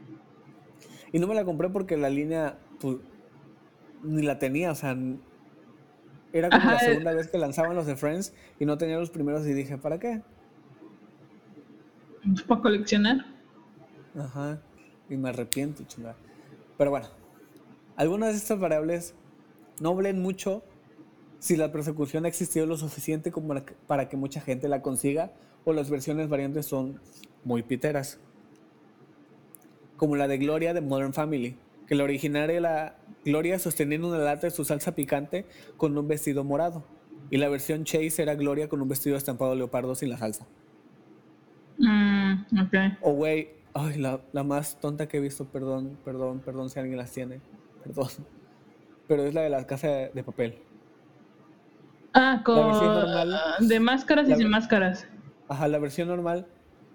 Y 1.12 1.18
no 1.18 1.26
me 1.26 1.35
la 1.35 1.44
compré 1.44 1.68
porque 1.68 1.96
la 1.96 2.11
línea, 2.11 2.59
pues, 2.81 2.98
ni 4.02 4.22
la 4.22 4.38
tenía, 4.38 4.72
o 4.72 4.74
sea, 4.74 4.96
era 6.33 6.48
como 6.48 6.70
la 6.70 6.78
segunda 6.78 7.12
vez 7.12 7.28
que 7.28 7.38
lanzaban 7.38 7.76
los 7.76 7.87
de 7.87 7.96
Friends 7.96 8.35
y 8.59 8.64
no 8.64 8.78
tenía 8.78 8.98
los 8.98 9.11
primeros 9.11 9.46
y 9.46 9.52
dije, 9.52 9.76
¿para 9.76 9.98
qué? 9.98 10.22
Pues 12.24 12.42
para 12.42 12.62
coleccionar. 12.62 13.26
Ajá, 14.18 14.61
y 15.14 15.18
me 15.18 15.29
arrepiento, 15.31 15.85
chingada. 15.85 16.16
Pero 16.79 16.90
bueno, 16.90 17.07
algunas 17.96 18.31
de 18.31 18.37
estas 18.37 18.59
variables 18.59 19.14
no 19.81 19.94
valen 19.94 20.20
mucho 20.20 20.62
si 21.38 21.57
la 21.57 21.72
persecución 21.72 22.25
ha 22.25 22.29
existido 22.29 22.66
lo 22.66 22.77
suficiente 22.77 23.31
como 23.33 23.55
para 23.87 24.09
que- 24.09 24.16
mucha 24.16 24.40
gente 24.40 24.68
la 24.68 24.81
consiga 24.83 25.33
o 25.64 25.72
las 25.72 25.90
versiones 25.90 26.29
variantes 26.29 26.66
son 26.66 27.01
muy 27.44 27.62
piteras. 27.62 28.20
Como 29.96 30.16
la 30.16 30.29
de 30.29 30.38
Gloria 30.38 30.75
de 30.75 30.81
Modern 30.81 31.12
Family, 31.12 31.57
que 31.87 31.94
la 31.94 32.05
original 32.05 32.51
era 32.51 32.61
la 32.61 32.96
Gloria 33.25 33.59
sosteniendo 33.59 34.09
una 34.09 34.18
lata 34.18 34.46
de 34.46 34.51
su 34.51 34.64
salsa 34.64 34.94
picante 34.94 35.46
con 35.77 35.96
un 35.96 36.09
vestido 36.09 36.42
morado. 36.44 36.85
Y 37.31 37.38
la 37.38 37.48
versión 37.48 37.85
Chase 37.85 38.22
era 38.22 38.35
Gloria 38.35 38.68
con 38.68 38.83
un 38.83 38.88
vestido 38.88 39.16
estampado 39.16 39.55
leopardo 39.55 39.94
sin 39.94 40.11
la 40.11 40.18
salsa. 40.18 40.46
Mm. 41.79 42.44
O 43.01 43.12
güey, 43.14 43.51
ay, 43.75 43.99
la, 43.99 44.21
la 44.33 44.43
más 44.45 44.79
tonta 44.81 45.09
que 45.09 45.19
he 45.19 45.21
visto, 45.21 45.47
perdón, 45.47 45.99
perdón, 46.05 46.41
perdón 46.41 46.71
si 46.71 46.79
alguien 46.79 46.99
las 46.99 47.13
tiene, 47.13 47.41
perdón. 47.85 48.09
Pero 49.09 49.25
es 49.25 49.35
la 49.35 49.43
de 49.43 49.51
la 49.51 49.67
casa 49.67 49.89
de, 49.89 50.11
de 50.15 50.25
papel. 50.25 50.59
Ah, 52.15 52.43
con. 52.45 52.57
versión 52.57 52.95
normal. 52.95 53.35
ah, 53.35 53.57
de 53.61 53.81
máscaras 53.81 54.29
y 54.29 54.35
sin 54.35 54.51
máscaras. 54.51 55.07
Ajá, 55.49 55.69
la 55.69 55.79
versión 55.79 56.09
normal 56.09 56.47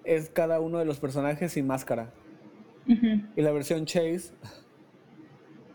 es 0.04 0.30
cada 0.30 0.60
uno 0.60 0.80
de 0.80 0.86
los 0.86 1.00
personajes 1.00 1.54
sin 1.54 1.68
máscara. 1.68 2.14
Y 3.36 3.42
la 3.42 3.52
versión 3.52 3.86
Chase 3.86 4.32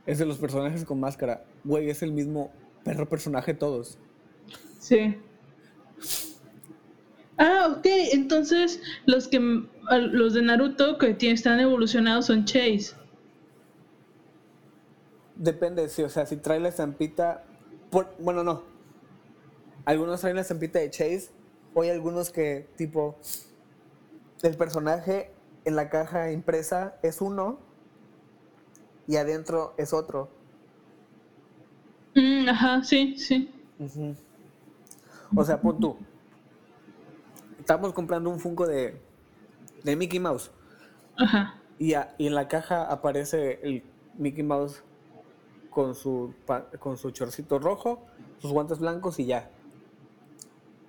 es 0.06 0.18
de 0.18 0.24
los 0.24 0.38
personajes 0.38 0.84
con 0.84 0.98
máscara. 0.98 1.44
Güey, 1.62 1.90
es 1.90 2.02
el 2.02 2.12
mismo 2.12 2.50
perro 2.84 3.06
personaje 3.06 3.52
todos. 3.52 3.98
Sí. 4.78 5.18
Ah, 7.36 7.74
ok. 7.76 7.84
Entonces, 8.12 8.80
los 9.04 9.28
que 9.28 9.66
los 9.90 10.34
de 10.34 10.42
Naruto 10.42 10.98
que 10.98 11.14
tienen, 11.14 11.34
están 11.34 11.60
evolucionados 11.60 12.26
son 12.26 12.44
Chase. 12.44 12.94
Depende, 15.36 15.88
sí, 15.88 16.02
o 16.02 16.08
sea, 16.08 16.26
si 16.26 16.36
trae 16.36 16.60
la 16.60 16.68
estampita. 16.68 17.44
por- 17.90 18.14
bueno, 18.18 18.42
no. 18.44 18.62
Algunos 19.84 20.20
traen 20.20 20.36
la 20.36 20.42
estampita 20.42 20.78
de 20.78 20.90
Chase. 20.90 21.30
O 21.74 21.82
hay 21.82 21.90
algunos 21.90 22.30
que, 22.30 22.68
tipo, 22.76 23.18
el 24.42 24.56
personaje 24.56 25.30
en 25.64 25.74
la 25.76 25.88
caja 25.88 26.30
impresa 26.32 26.96
es 27.02 27.20
uno 27.20 27.58
y 29.06 29.16
adentro 29.16 29.74
es 29.78 29.92
otro. 29.92 30.28
Mm, 32.14 32.48
ajá, 32.48 32.82
sí, 32.82 33.16
sí. 33.16 33.50
O 35.34 35.44
sea, 35.44 35.60
pon 35.60 35.80
tú. 35.80 35.96
Estamos 37.58 37.92
comprando 37.92 38.28
un 38.30 38.38
Funko 38.38 38.66
de, 38.66 39.00
de 39.84 39.96
Mickey 39.96 40.18
Mouse. 40.20 40.50
Ajá. 41.16 41.58
Y, 41.78 41.94
a- 41.94 42.14
y 42.18 42.26
en 42.26 42.34
la 42.34 42.48
caja 42.48 42.84
aparece 42.84 43.60
el 43.62 43.82
Mickey 44.18 44.42
Mouse 44.44 44.82
con 45.70 45.94
su, 45.94 46.34
con 46.78 46.96
su 46.98 47.10
chorcito 47.10 47.58
rojo, 47.58 48.04
sus 48.38 48.52
guantes 48.52 48.78
blancos 48.78 49.18
y 49.18 49.26
ya. 49.26 49.50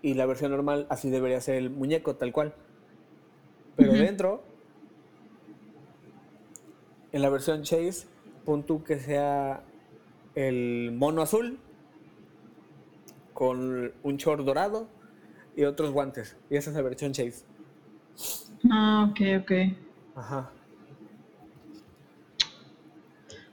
Y 0.01 0.13
la 0.15 0.25
versión 0.25 0.51
normal 0.51 0.86
así 0.89 1.10
debería 1.10 1.39
ser 1.41 1.56
el 1.56 1.69
muñeco, 1.69 2.15
tal 2.15 2.34
cual. 2.34 2.53
Pero 3.77 3.93
dentro, 3.93 4.43
en 7.12 7.21
la 7.21 7.29
versión 7.29 7.63
Chase, 7.63 8.06
pon 8.45 8.63
tú 8.63 8.84
que 8.84 8.99
sea 8.99 9.63
el 10.36 10.91
mono 10.93 11.21
azul 11.21 11.60
con 13.34 13.93
un 14.03 14.17
short 14.17 14.43
dorado 14.43 14.88
y 15.56 15.63
otros 15.63 15.91
guantes. 15.91 16.36
Y 16.49 16.58
esa 16.58 16.69
es 16.71 16.75
la 16.75 16.82
versión 16.82 17.13
Chase. 17.13 17.45
Ah, 18.71 19.10
ok, 19.10 19.19
ok. 19.41 19.52
Ajá. 20.15 20.52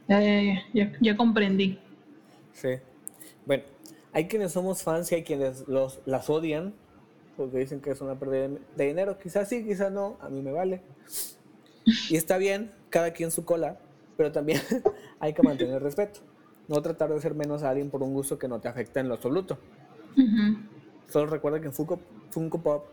Ya, 0.09 0.21
ya, 0.21 0.43
ya, 0.43 0.63
ya, 0.73 0.93
ya 1.01 1.17
comprendí. 1.17 1.79
Sí. 2.53 2.71
Bueno, 3.47 3.65
hay 4.13 4.27
quienes 4.27 4.53
somos 4.53 4.83
fans 4.83 5.11
y 5.13 5.17
hay 5.17 5.23
quienes 5.25 5.69
los, 5.69 6.01
las 6.05 6.29
odian 6.29 6.75
porque 7.41 7.57
dicen 7.57 7.81
que 7.81 7.91
es 7.91 8.01
una 8.03 8.19
pérdida 8.19 8.49
de, 8.77 8.87
dinero. 8.87 9.19
Quizás 9.19 9.49
sí, 9.49 9.65
quizás 9.65 9.91
no. 9.91 10.19
A 10.21 10.29
mí 10.29 10.43
me 10.43 10.53
vale. 10.53 10.83
Y 12.11 12.17
está 12.17 12.37
bien, 12.37 12.71
cada 12.91 13.13
quien 13.13 13.31
su 13.31 13.47
cola, 13.47 13.79
pero 14.19 14.31
también 14.31 14.61
hay 15.21 15.33
que 15.33 15.43
mantener 15.43 15.83
respeto. 15.83 16.21
No 16.69 16.83
tratar 16.83 17.09
de 17.09 17.19
ser 17.19 17.35
menos 17.35 17.63
a 17.63 17.71
alguien 17.71 17.89
por 17.89 18.03
un 18.03 18.13
gusto 18.13 18.39
que 18.39 18.47
no 18.47 18.61
te 18.61 18.69
afecta 18.69 19.01
en 19.01 19.09
lo 19.09 19.15
absoluto. 19.15 19.59
Solo 21.09 21.27
recuerda 21.29 21.63
que 21.63 21.71
Funko, 21.71 21.99
Funko 22.31 22.61
Pop 22.61 22.85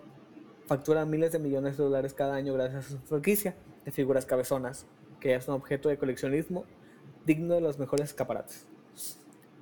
factura 0.68 1.06
miles 1.06 1.32
de 1.32 1.40
millones 1.40 1.78
de 1.78 1.84
dólares 1.84 2.14
cada 2.14 2.36
año 2.36 2.54
gracias 2.54 2.86
a 2.86 2.90
su 2.90 2.98
franquicia 3.00 3.56
de 3.86 3.92
figuras 3.92 4.26
cabezonas, 4.26 4.86
que 5.20 5.34
es 5.34 5.48
un 5.48 5.56
objeto 5.56 5.90
de 5.90 5.98
coleccionismo 5.98 6.66
digno 7.26 7.56
de 7.56 7.62
los 7.62 7.80
mejores 7.80 8.10
escaparates. 8.10 8.68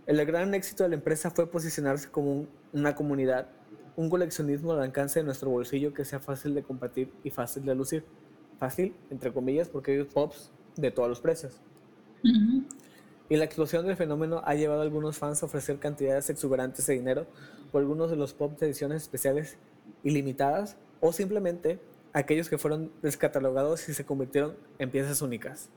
El 0.06 0.24
gran 0.26 0.54
éxito 0.54 0.84
de 0.84 0.90
la 0.90 0.96
empresa 0.96 1.32
fue 1.32 1.50
posicionarse 1.50 2.10
como 2.10 2.32
un- 2.32 2.50
una 2.74 2.94
comunidad, 2.96 3.48
un 3.96 4.10
coleccionismo 4.10 4.74
al 4.74 4.82
alcance 4.82 5.20
de 5.20 5.26
nuestro 5.26 5.50
bolsillo 5.50 5.94
que 5.94 6.06
sea 6.06 6.20
fácil 6.20 6.54
de 6.54 6.64
compartir 6.64 7.12
y 7.24 7.30
fácil 7.30 7.66
de 7.66 7.74
lucir. 7.76 8.04
Fácil, 8.60 8.96
entre 9.10 9.34
comillas, 9.34 9.70
porque 9.70 9.92
hay 9.92 10.04
pops 10.04 10.52
de 10.76 10.92
todos 10.92 11.10
los 11.10 11.22
precios. 11.22 11.62
Ujú. 12.24 12.64
Y 13.30 13.38
la 13.38 13.46
explosión 13.46 13.86
del 13.88 13.96
fenómeno 13.96 14.42
ha 14.46 14.54
llevado 14.56 14.82
a 14.82 14.84
algunos 14.84 15.18
fans 15.18 15.42
a 15.42 15.48
ofrecer 15.48 15.80
cantidades 15.80 16.30
exuberantes 16.30 16.86
de 16.86 16.94
dinero 16.94 17.26
por 17.72 17.82
algunos 17.82 18.12
de 18.12 18.16
los 18.18 18.34
pop 18.34 18.60
de 18.60 18.68
ediciones 18.68 19.02
especiales 19.02 19.58
ilimitadas 20.04 20.78
o 21.08 21.12
simplemente 21.14 21.80
aquellos 22.14 22.50
que 22.50 22.58
fueron 22.58 22.92
descatalogados 23.02 23.88
y 23.90 23.94
se 23.94 24.06
convirtieron 24.06 24.56
en 24.80 24.90
piezas 24.90 25.22
únicas. 25.22 25.70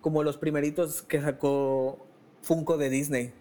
Como 0.00 0.22
los 0.22 0.36
primeritos 0.36 1.02
que 1.02 1.20
sacó 1.20 1.98
Funko 2.42 2.76
de 2.76 2.90
Disney. 2.90 3.32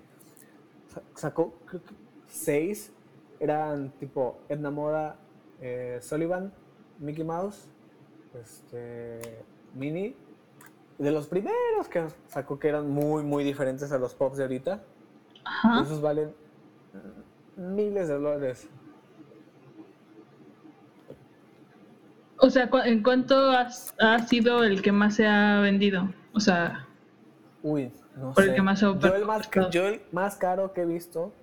Sa- 0.93 1.01
Sacó 1.15 1.53
creo 1.65 1.83
que 1.83 1.93
seis. 2.27 2.91
Eran 3.39 3.91
tipo 3.99 4.39
Edna 4.49 4.71
Moda, 4.71 5.17
eh, 5.61 5.99
Sullivan, 6.01 6.51
Mickey 6.99 7.23
Mouse, 7.23 7.67
este, 8.33 9.19
Minnie 9.75 10.15
de 10.97 11.11
los 11.11 11.27
primeros 11.27 11.87
que 11.91 12.03
sacó 12.27 12.57
que 12.57 12.69
eran 12.69 12.89
muy, 12.89 13.21
muy 13.21 13.43
diferentes 13.43 13.91
a 13.91 13.99
los 13.99 14.15
pops 14.15 14.37
de 14.37 14.43
ahorita. 14.45 14.83
Ajá. 15.45 15.83
Esos 15.83 16.01
valen 16.01 16.33
mm, 17.57 17.75
miles 17.75 18.07
de 18.07 18.13
dólares. 18.15 18.67
O 22.39 22.49
sea, 22.49 22.69
¿cu- 22.69 22.77
¿en 22.79 23.01
cuánto 23.03 23.51
has- 23.51 23.93
ha 23.99 24.19
sido 24.19 24.63
el 24.63 24.81
que 24.81 24.91
más 24.91 25.15
se 25.15 25.25
ha 25.27 25.59
vendido? 25.59 26.13
O 26.33 26.39
sea, 26.39 26.85
Uy, 27.63 27.91
no 28.15 28.33
Por 28.33 28.43
el 28.45 28.53
que 28.55 28.61
más 28.61 28.79
se 28.79 28.85
ha 28.85 28.97
yo, 28.99 29.15
el 29.15 29.25
más, 29.25 29.49
yo 29.71 29.87
el 29.87 30.01
más 30.11 30.35
caro 30.37 30.73
que 30.73 30.81
he 30.81 30.85
visto 30.85 31.33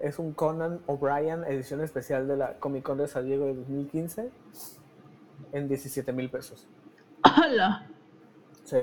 es 0.00 0.18
un 0.18 0.32
Conan 0.32 0.80
O'Brien, 0.86 1.44
edición 1.44 1.80
especial 1.80 2.26
de 2.28 2.36
la 2.36 2.54
Comic 2.54 2.82
Con 2.82 2.98
de 2.98 3.06
San 3.08 3.24
Diego 3.26 3.46
de 3.46 3.54
2015, 3.54 4.30
en 5.52 5.68
17 5.68 6.12
mil 6.12 6.28
pesos. 6.28 6.66
¡hala! 7.22 7.86
Sí. 8.64 8.78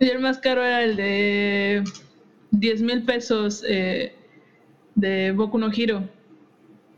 Y 0.00 0.08
el 0.10 0.18
más 0.20 0.38
caro 0.38 0.62
era 0.62 0.82
el 0.82 0.96
de 0.96 1.84
10 2.50 2.82
mil 2.82 3.04
pesos 3.04 3.64
eh, 3.66 4.14
de 4.96 5.32
Boku 5.32 5.58
no 5.58 5.70
Hiro. 5.72 6.02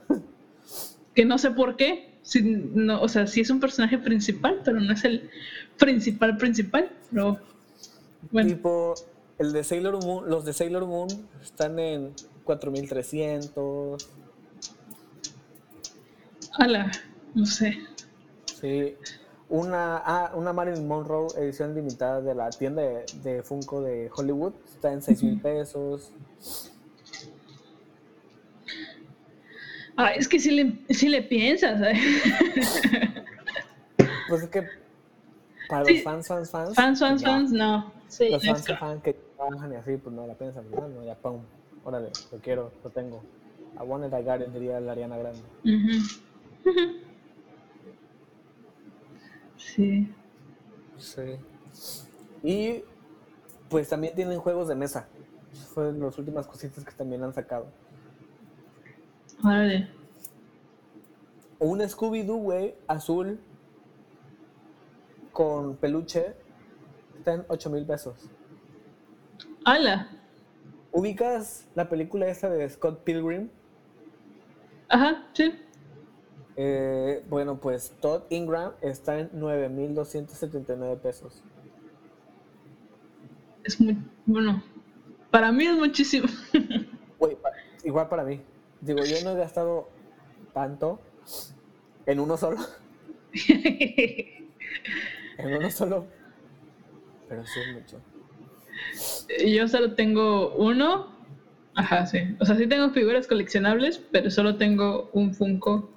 Que 1.15 1.25
no 1.27 1.37
sé 1.39 1.51
por 1.51 1.77
qué. 1.77 2.12
Si, 2.23 2.43
no, 2.43 3.03
o 3.03 3.09
sea, 3.09 3.27
sí 3.27 3.41
es 3.41 3.51
un 3.51 3.61
personaje 3.61 3.99
principal, 3.99 4.61
pero 4.65 4.81
no 4.81 4.93
es 4.93 5.05
el 5.05 5.29
principal 5.79 6.37
principal. 6.37 6.91
Pero 7.11 7.39
bueno, 8.31 8.49
Tipo, 8.49 8.95
el 9.39 9.53
de 9.53 9.65
Sailor 9.65 10.05
Moon, 10.05 10.29
los 10.31 10.45
de 10.45 10.53
Sailor 10.53 10.87
Moon 10.87 11.09
están 11.43 11.79
en 11.79 12.13
4300. 12.45 14.09
ala, 16.59 16.93
no 17.35 17.47
sé. 17.47 17.79
Sí. 18.61 18.95
Una, 19.49 19.99
ah, 19.99 20.33
una 20.35 20.53
Marilyn 20.53 20.87
Monroe 20.87 21.29
edición 21.37 21.75
limitada 21.75 22.21
de 22.23 22.35
la 22.35 22.49
tienda 22.51 22.83
de, 22.83 23.05
de 23.23 23.43
Funko 23.43 23.83
de 23.83 24.11
Hollywood 24.15 24.55
está 24.65 24.93
en 24.93 25.03
6 25.03 25.23
mil 25.25 25.41
pesos. 25.41 26.13
Ah, 29.97 30.13
es 30.13 30.27
que 30.29 30.39
si 30.41 30.51
le, 30.51 30.73
sí 30.91 31.09
le 31.09 31.23
piensas. 31.23 31.81
¿eh? 31.83 31.95
Pues 34.29 34.45
es 34.45 34.49
que 34.49 34.67
para 35.69 35.85
Sí. 35.85 35.95
los 35.97 36.03
fans, 36.05 36.27
fans, 36.29 36.51
fans. 36.51 36.75
fans, 36.75 36.99
fans, 37.01 37.21
ya. 37.21 37.29
fans, 37.29 37.53
no. 37.53 37.93
Sí, 38.09 38.31
Los 38.31 38.45
fans, 38.47 38.67
fans 38.79 39.03
que 39.03 39.13
trabajan 39.37 39.73
y 39.73 39.77
así, 39.77 39.97
pues 39.99 40.15
no 40.15 40.27
la 40.27 40.35
piensan, 40.35 40.65
no, 40.71 41.05
ya 41.05 41.15
pum. 41.17 41.43
Órale, 41.85 42.11
lo 42.31 42.39
quiero, 42.39 42.73
lo 42.83 42.91
tengo. 42.91 43.23
I 43.79 43.83
want 43.85 44.05
it, 44.07 44.13
I 44.15 44.23
got 44.23 44.41
it, 44.41 44.49
diría 44.49 44.81
la 44.81 44.93
Ariana 44.93 45.19
Grande. 45.19 45.43
Ujú. 45.65 46.71
Ujú. 46.71 46.97
Sí. 49.59 50.09
Sí. 50.99 51.37
Y 52.43 52.85
pues 53.69 53.89
también 53.89 54.15
tienen 54.15 54.39
juegos 54.39 54.69
de 54.69 54.75
mesa. 54.77 55.09
Fueron 55.75 56.01
las 56.01 56.17
últimas 56.19 56.47
cositas 56.47 56.85
que 56.85 56.93
también 56.93 57.23
han 57.23 57.35
sacado. 57.35 57.67
Órale. 59.45 59.89
Un 61.59 61.81
Scooby-Doo, 61.81 62.37
güey, 62.37 62.75
azul, 62.87 63.39
con 65.33 65.77
peluche, 65.77 66.35
está 67.19 67.35
en 67.35 67.45
8 67.49 67.71
mil 67.71 67.87
pesos. 67.87 68.17
¡Hala! 69.65 70.09
¿Ubicas 70.91 71.69
la 71.75 71.89
película 71.89 72.27
esta 72.29 72.51
de 72.51 72.69
Scott 72.69 73.03
Pilgrim? 73.05 73.49
Ajá, 74.89 75.27
sí. 75.33 75.55
Eh, 76.57 77.25
bueno, 77.31 77.59
pues 77.59 77.97
Todd 78.01 78.25
Ingram 78.29 78.73
está 78.83 79.19
en 79.19 79.31
9.279 79.33 80.99
pesos. 80.99 81.43
Es 83.65 83.81
muy. 83.81 83.97
Bueno. 84.27 84.63
Para 85.31 85.51
mí 85.51 85.65
es 85.65 85.77
muchísimo. 85.77 86.29
Igual 87.85 88.09
para 88.09 88.25
mí. 88.25 88.43
Digo, 88.83 89.05
yo 89.05 89.17
no 89.25 89.31
he 89.31 89.37
gastado 89.37 89.89
tanto 90.53 91.01
en 92.07 92.21
uno 92.21 92.37
solo. 92.37 92.61
En 95.39 95.55
uno 95.55 95.71
solo. 95.71 96.07
Pero 97.29 97.45
sí 97.47 97.61
es 97.61 97.75
mucho. 97.75 98.01
Yo 99.45 99.67
solo 99.67 99.95
tengo 99.95 100.55
uno. 100.55 101.09
Ajá, 101.75 102.07
sí. 102.07 102.37
O 102.39 102.45
sea, 102.45 102.55
sí 102.57 102.67
tengo 102.67 102.91
figuras 102.91 103.27
coleccionables, 103.27 103.99
pero 103.99 104.31
solo 104.31 104.57
tengo 104.57 105.09
un 105.15 105.35
Funko 105.35 105.91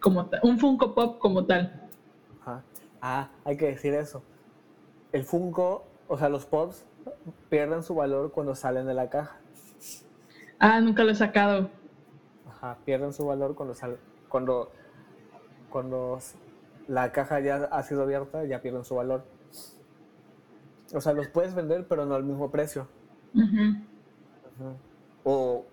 como 0.00 0.26
tal. 0.26 0.40
Un 0.44 0.58
Funko 0.58 0.94
Pop 0.94 1.18
como 1.18 1.44
tal. 1.44 1.88
Ajá. 2.40 2.62
Ah, 3.02 3.30
hay 3.44 3.56
que 3.56 3.66
decir 3.66 3.92
eso. 3.94 4.22
El 5.12 5.24
Funko, 5.24 5.84
o 6.08 6.16
sea, 6.16 6.28
los 6.28 6.46
pops 6.46 6.84
pierden 7.50 7.82
su 7.82 7.94
valor 7.94 8.32
cuando 8.32 8.54
salen 8.54 8.86
de 8.86 8.94
la 8.94 9.10
caja. 9.10 9.36
Ah, 10.58 10.80
nunca 10.80 11.04
lo 11.04 11.10
he 11.10 11.16
sacado. 11.16 11.70
Ajá, 12.56 12.78
pierden 12.84 13.12
su 13.12 13.26
valor 13.26 13.54
cuando 13.54 13.74
sal, 13.74 13.98
cuando 14.28 14.70
cuando 15.70 16.18
la 16.88 17.12
caja 17.12 17.40
ya 17.40 17.56
ha 17.70 17.82
sido 17.82 18.02
abierta, 18.02 18.44
ya 18.44 18.62
pierden 18.62 18.84
su 18.84 18.94
valor. 18.94 19.24
O 20.94 21.00
sea, 21.00 21.12
los 21.12 21.26
puedes 21.28 21.54
vender, 21.54 21.86
pero 21.88 22.06
no 22.06 22.14
al 22.14 22.24
mismo 22.24 22.50
precio. 22.50 22.88
O 25.24 25.64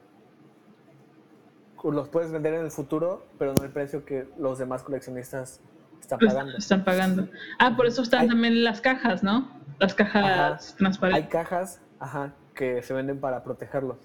o 1.86 1.92
los 1.92 2.08
puedes 2.08 2.32
vender 2.32 2.54
en 2.54 2.62
el 2.64 2.72
futuro, 2.72 3.26
pero 3.38 3.54
no 3.54 3.62
el 3.64 3.70
precio 3.70 4.06
que 4.06 4.28
los 4.38 4.58
demás 4.58 4.84
coleccionistas 4.84 5.60
están 6.00 6.18
Pues, 6.20 6.34
pagando. 6.34 6.58
están 6.58 6.84
pagando. 6.86 7.28
Ah, 7.60 7.76
por 7.76 7.86
eso 7.88 8.02
están 8.02 8.22
Hay- 8.22 8.28
también 8.30 8.64
las 8.64 8.80
cajas, 8.80 9.22
¿no? 9.22 9.50
Las 9.80 9.94
cajas 9.94 10.24
Ajá. 10.24 10.48
Hay 10.54 10.78
transparentes. 10.78 11.30
cajas, 11.30 11.82
ajá, 12.00 12.34
que 12.56 12.82
se 12.84 12.94
venden 12.94 13.20
para 13.20 13.44
protegerlos. 13.44 13.98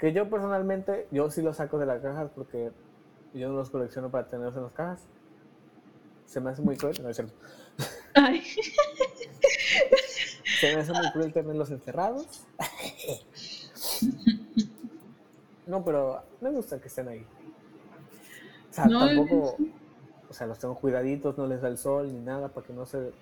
Que 0.00 0.12
yo 0.14 0.30
personalmente, 0.30 1.06
yo 1.10 1.30
sí 1.30 1.42
los 1.42 1.58
saco 1.58 1.78
de 1.78 1.84
las 1.84 2.00
cajas 2.00 2.30
porque 2.34 2.72
yo 3.34 3.48
no 3.50 3.54
los 3.56 3.68
colecciono 3.70 4.10
para 4.10 4.26
tenerlos 4.28 4.56
en 4.56 4.62
las 4.62 4.72
cajas. 4.72 5.06
Se 6.24 6.40
me 6.40 6.50
hace 6.50 6.62
muy 6.62 6.76
cruel, 6.76 6.96
no 7.02 7.10
es 7.10 7.16
cierto. 7.16 7.34
Ay, 8.14 8.42
Se 10.60 10.74
me 10.74 10.80
hace 10.80 10.92
muy 10.92 11.10
cruel 11.12 11.32
tenerlos 11.32 11.70
encerrados. 11.70 12.46
No, 15.66 15.84
pero 15.84 16.22
me 16.40 16.50
gusta 16.50 16.80
que 16.80 16.88
estén 16.88 17.08
ahí. 17.08 17.26
O 18.70 18.72
sea, 18.72 18.86
No, 18.86 19.06
tampoco, 19.06 19.56
o 20.28 20.32
sea, 20.32 20.46
los 20.46 20.58
tengo 20.58 20.76
cuidaditos, 20.76 21.36
no 21.36 21.46
les 21.46 21.60
da 21.60 21.68
el 21.68 21.76
sol 21.78 22.12
ni 22.12 22.20
nada 22.20 22.48
para 22.48 22.66
que 22.66 22.72
no 22.72 22.86
se 22.86 23.12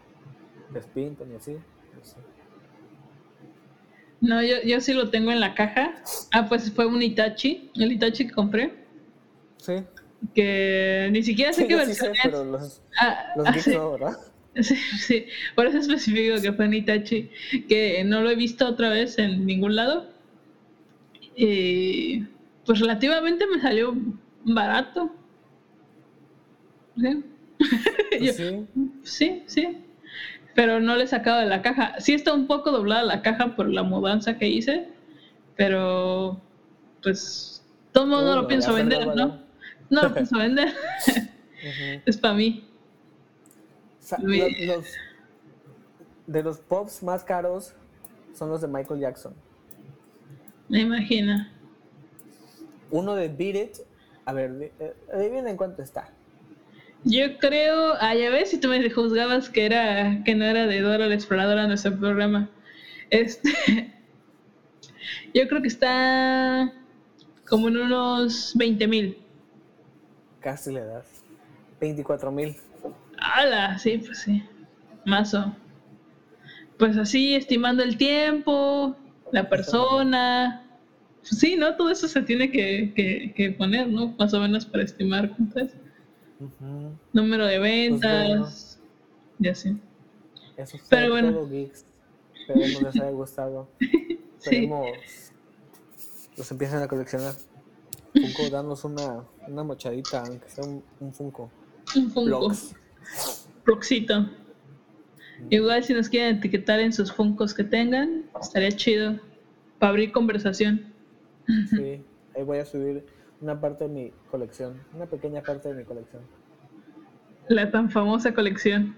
despinten 0.71 1.33
y 1.33 1.37
así. 1.37 1.55
no 1.55 2.05
sé. 2.05 2.38
No, 4.29 4.43
yo, 4.43 4.57
yo 4.64 4.81
sí 4.81 4.93
lo 4.93 5.11
tengo 5.11 5.33
en 5.33 5.41
la 5.41 5.55
caja. 5.55 6.03
Ah, 6.33 6.47
pues 6.49 6.71
fue 6.71 6.87
un 6.87 7.03
Itachi. 7.03 7.71
El 7.75 7.93
Itachi 7.93 8.27
que 8.29 8.33
compré. 8.33 8.73
Sí, 9.57 9.73
Que 10.35 11.09
ni 11.12 11.23
siquiera 11.23 11.53
sé 11.53 11.62
sí, 11.62 11.67
qué 11.69 11.73
yo 11.75 11.85
sí 11.85 11.95
sé, 11.95 12.09
versión 12.09 12.14
es. 12.14 12.21
pero 12.23 12.45
los, 12.45 12.83
Ah, 13.01 13.33
los 13.37 13.47
ah, 13.49 13.59
sí. 13.59 13.71
no, 13.71 13.93
¿verdad? 13.93 14.17
Sí, 14.61 14.75
sí, 14.75 15.27
por 15.55 15.67
eso 15.67 15.79
especifico 15.79 16.41
que 16.43 16.53
fue 16.53 16.64
en 16.64 16.75
Itachi, 16.75 17.31
que 17.69 18.03
no 18.05 18.23
lo 18.23 18.31
he 18.31 18.35
visto 18.35 18.67
otra 18.67 18.88
vez 18.88 19.17
en 19.19 19.47
ningún 19.47 19.77
lado. 19.77 20.09
Y 21.37 22.25
pues 22.67 22.81
relativamente 22.81 23.47
me 23.47 23.61
salió 23.61 23.95
barato. 24.45 25.14
¿Sí? 27.01 27.25
Pues 28.19 28.37
sí. 28.37 28.67
sí, 29.05 29.43
sí. 29.47 29.79
Pero 30.59 30.81
no 30.81 30.97
le 30.97 31.05
he 31.05 31.07
sacado 31.07 31.38
de 31.38 31.47
la 31.47 31.62
caja. 31.62 32.01
Sí 32.01 32.14
está 32.14 32.35
un 32.35 32.49
poco 32.49 32.73
doblada 32.73 33.05
la 33.05 33.23
caja 33.23 33.55
por 33.55 33.68
la 33.73 33.85
mudanza 33.85 34.38
que 34.38 34.49
hice, 34.49 34.88
pero 35.55 36.40
pues 37.01 37.64
todo 37.92 38.09
modo 38.09 38.23
no 38.23 38.33
Uno, 38.33 38.42
lo 38.42 38.49
pienso 38.49 38.75
vender. 38.75 39.07
¿no? 39.07 39.40
No 39.88 40.03
lo 40.03 40.12
pienso 40.12 40.37
vender. 40.37 40.75
Es 42.07 42.16
para 42.16 42.35
mí. 42.35 42.68
Mi- 44.18 44.66
los, 44.66 44.87
de 46.27 46.42
los 46.42 46.59
pops 46.59 47.05
más 47.05 47.23
caros 47.23 47.75
son 48.35 48.51
los 48.51 48.61
de 48.61 48.66
Michael 48.66 48.99
Jackson. 48.99 49.35
Me 50.68 50.81
imagino. 50.81 51.47
Uno 52.90 53.14
de 53.14 53.29
Beat 53.29 53.55
It, 53.55 53.77
a 54.25 54.33
ver, 54.33 54.73
eh, 54.81 54.97
adivinen 55.14 55.57
cuánto 55.57 55.83
está. 55.83 56.11
Yo 57.05 57.39
creo, 57.39 57.95
ah, 58.01 58.15
ya 58.15 58.31
ves, 58.31 58.51
si 58.51 58.59
tú 58.59 58.69
me 58.69 58.91
juzgabas 58.91 59.49
que 59.49 59.65
era 59.65 60.23
que 60.25 60.35
no 60.35 60.45
era 60.45 60.67
de 60.67 60.81
Dora 60.81 61.07
la 61.07 61.15
Exploradora 61.15 61.67
nuestro 61.67 61.97
programa. 61.97 62.51
Este, 63.11 63.51
yo 65.35 65.49
creo 65.49 65.63
que 65.63 65.69
está 65.69 66.73
como 67.49 67.69
en 67.69 67.79
unos 67.79 68.53
20 68.57 68.87
mil. 68.89 69.19
Casi 70.41 70.73
le 70.73 70.85
das. 70.85 71.23
24 71.81 72.33
mil. 72.33 72.57
¡Hala! 73.19 73.79
Sí, 73.79 73.99
pues 73.99 74.19
sí. 74.19 74.43
Mazo. 75.05 75.55
Pues 76.79 76.97
así, 76.97 77.35
estimando 77.35 77.83
el 77.83 77.97
tiempo, 77.97 78.97
la 79.33 79.49
persona. 79.49 80.65
Sí, 81.23 81.57
¿no? 81.57 81.77
Todo 81.77 81.91
eso 81.91 82.09
se 82.09 82.23
tiene 82.23 82.51
que, 82.51 82.93
que, 82.95 83.33
que 83.35 83.51
poner, 83.53 83.89
¿no? 83.89 84.15
Más 84.19 84.35
o 84.35 84.41
menos 84.41 84.67
para 84.67 84.85
estimar 84.85 85.31
cuánto 85.31 85.61
es. 85.61 85.71
Número 87.12 87.46
de 87.46 87.59
ventas. 87.59 88.81
Y 89.38 89.48
así. 89.48 89.77
Eso 90.57 90.79
fue 90.79 90.87
Pero 90.90 91.11
bueno. 91.11 91.33
todo, 91.33 91.48
geeks. 91.48 91.85
Esperemos 92.35 92.83
les 92.83 92.94
haya 92.96 93.11
gustado. 93.11 93.68
Sí. 94.40 94.55
Esperemos 94.55 95.33
los 96.38 96.51
empiecen 96.53 96.79
a 96.79 96.88
coleccionar. 96.88 97.35
Funko, 98.14 98.48
danos 98.51 98.85
una, 98.85 99.24
una 99.48 99.64
mochadita, 99.64 100.22
aunque 100.24 100.48
sea 100.48 100.64
un, 100.64 100.83
un 101.01 101.12
Funko. 101.12 101.51
Un 101.96 102.11
Funko. 102.11 102.53
Proxito. 103.64 104.31
Igual 105.51 105.85
si 105.85 105.92
nos 105.94 106.09
quieren 106.09 106.37
etiquetar 106.37 106.81
en 106.81 106.92
sus 106.92 107.12
Funcos 107.12 107.53
que 107.53 107.64
tengan, 107.64 108.24
estaría 108.40 108.70
chido. 108.70 109.18
Para 109.79 109.90
abrir 109.90 110.12
conversación. 110.12 110.92
Sí, 111.70 112.01
ahí 112.37 112.42
voy 112.44 112.59
a 112.59 112.64
subir 112.64 113.05
una 113.40 113.61
parte 113.61 113.85
de 113.85 113.90
mi 113.90 114.12
colección. 114.31 114.81
Una 114.94 115.07
pequeña 115.07 115.42
parte 115.42 115.68
de 115.68 115.74
mi 115.74 115.85
colección. 115.85 116.22
La 117.48 117.70
tan 117.70 117.90
famosa 117.90 118.35
colección. 118.35 118.96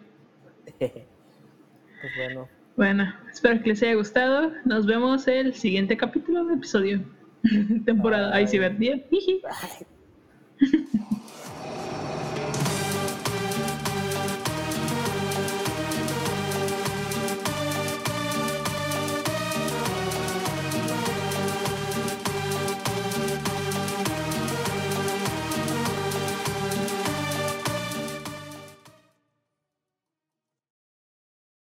Pues 2.01 2.13
bueno, 2.17 2.49
Bueno, 2.77 3.15
espero 3.31 3.63
que 3.63 3.69
les 3.69 3.83
haya 3.83 3.95
gustado. 3.95 4.53
Nos 4.65 4.87
vemos 4.87 5.29
el 5.29 5.53
siguiente 5.53 5.99
capítulo 5.99 6.47
de 6.47 6.55
episodio. 6.55 7.03
Temporada. 7.85 8.35
Ahí 8.35 8.47
sí. 8.49 8.59
Ay, 8.59 9.87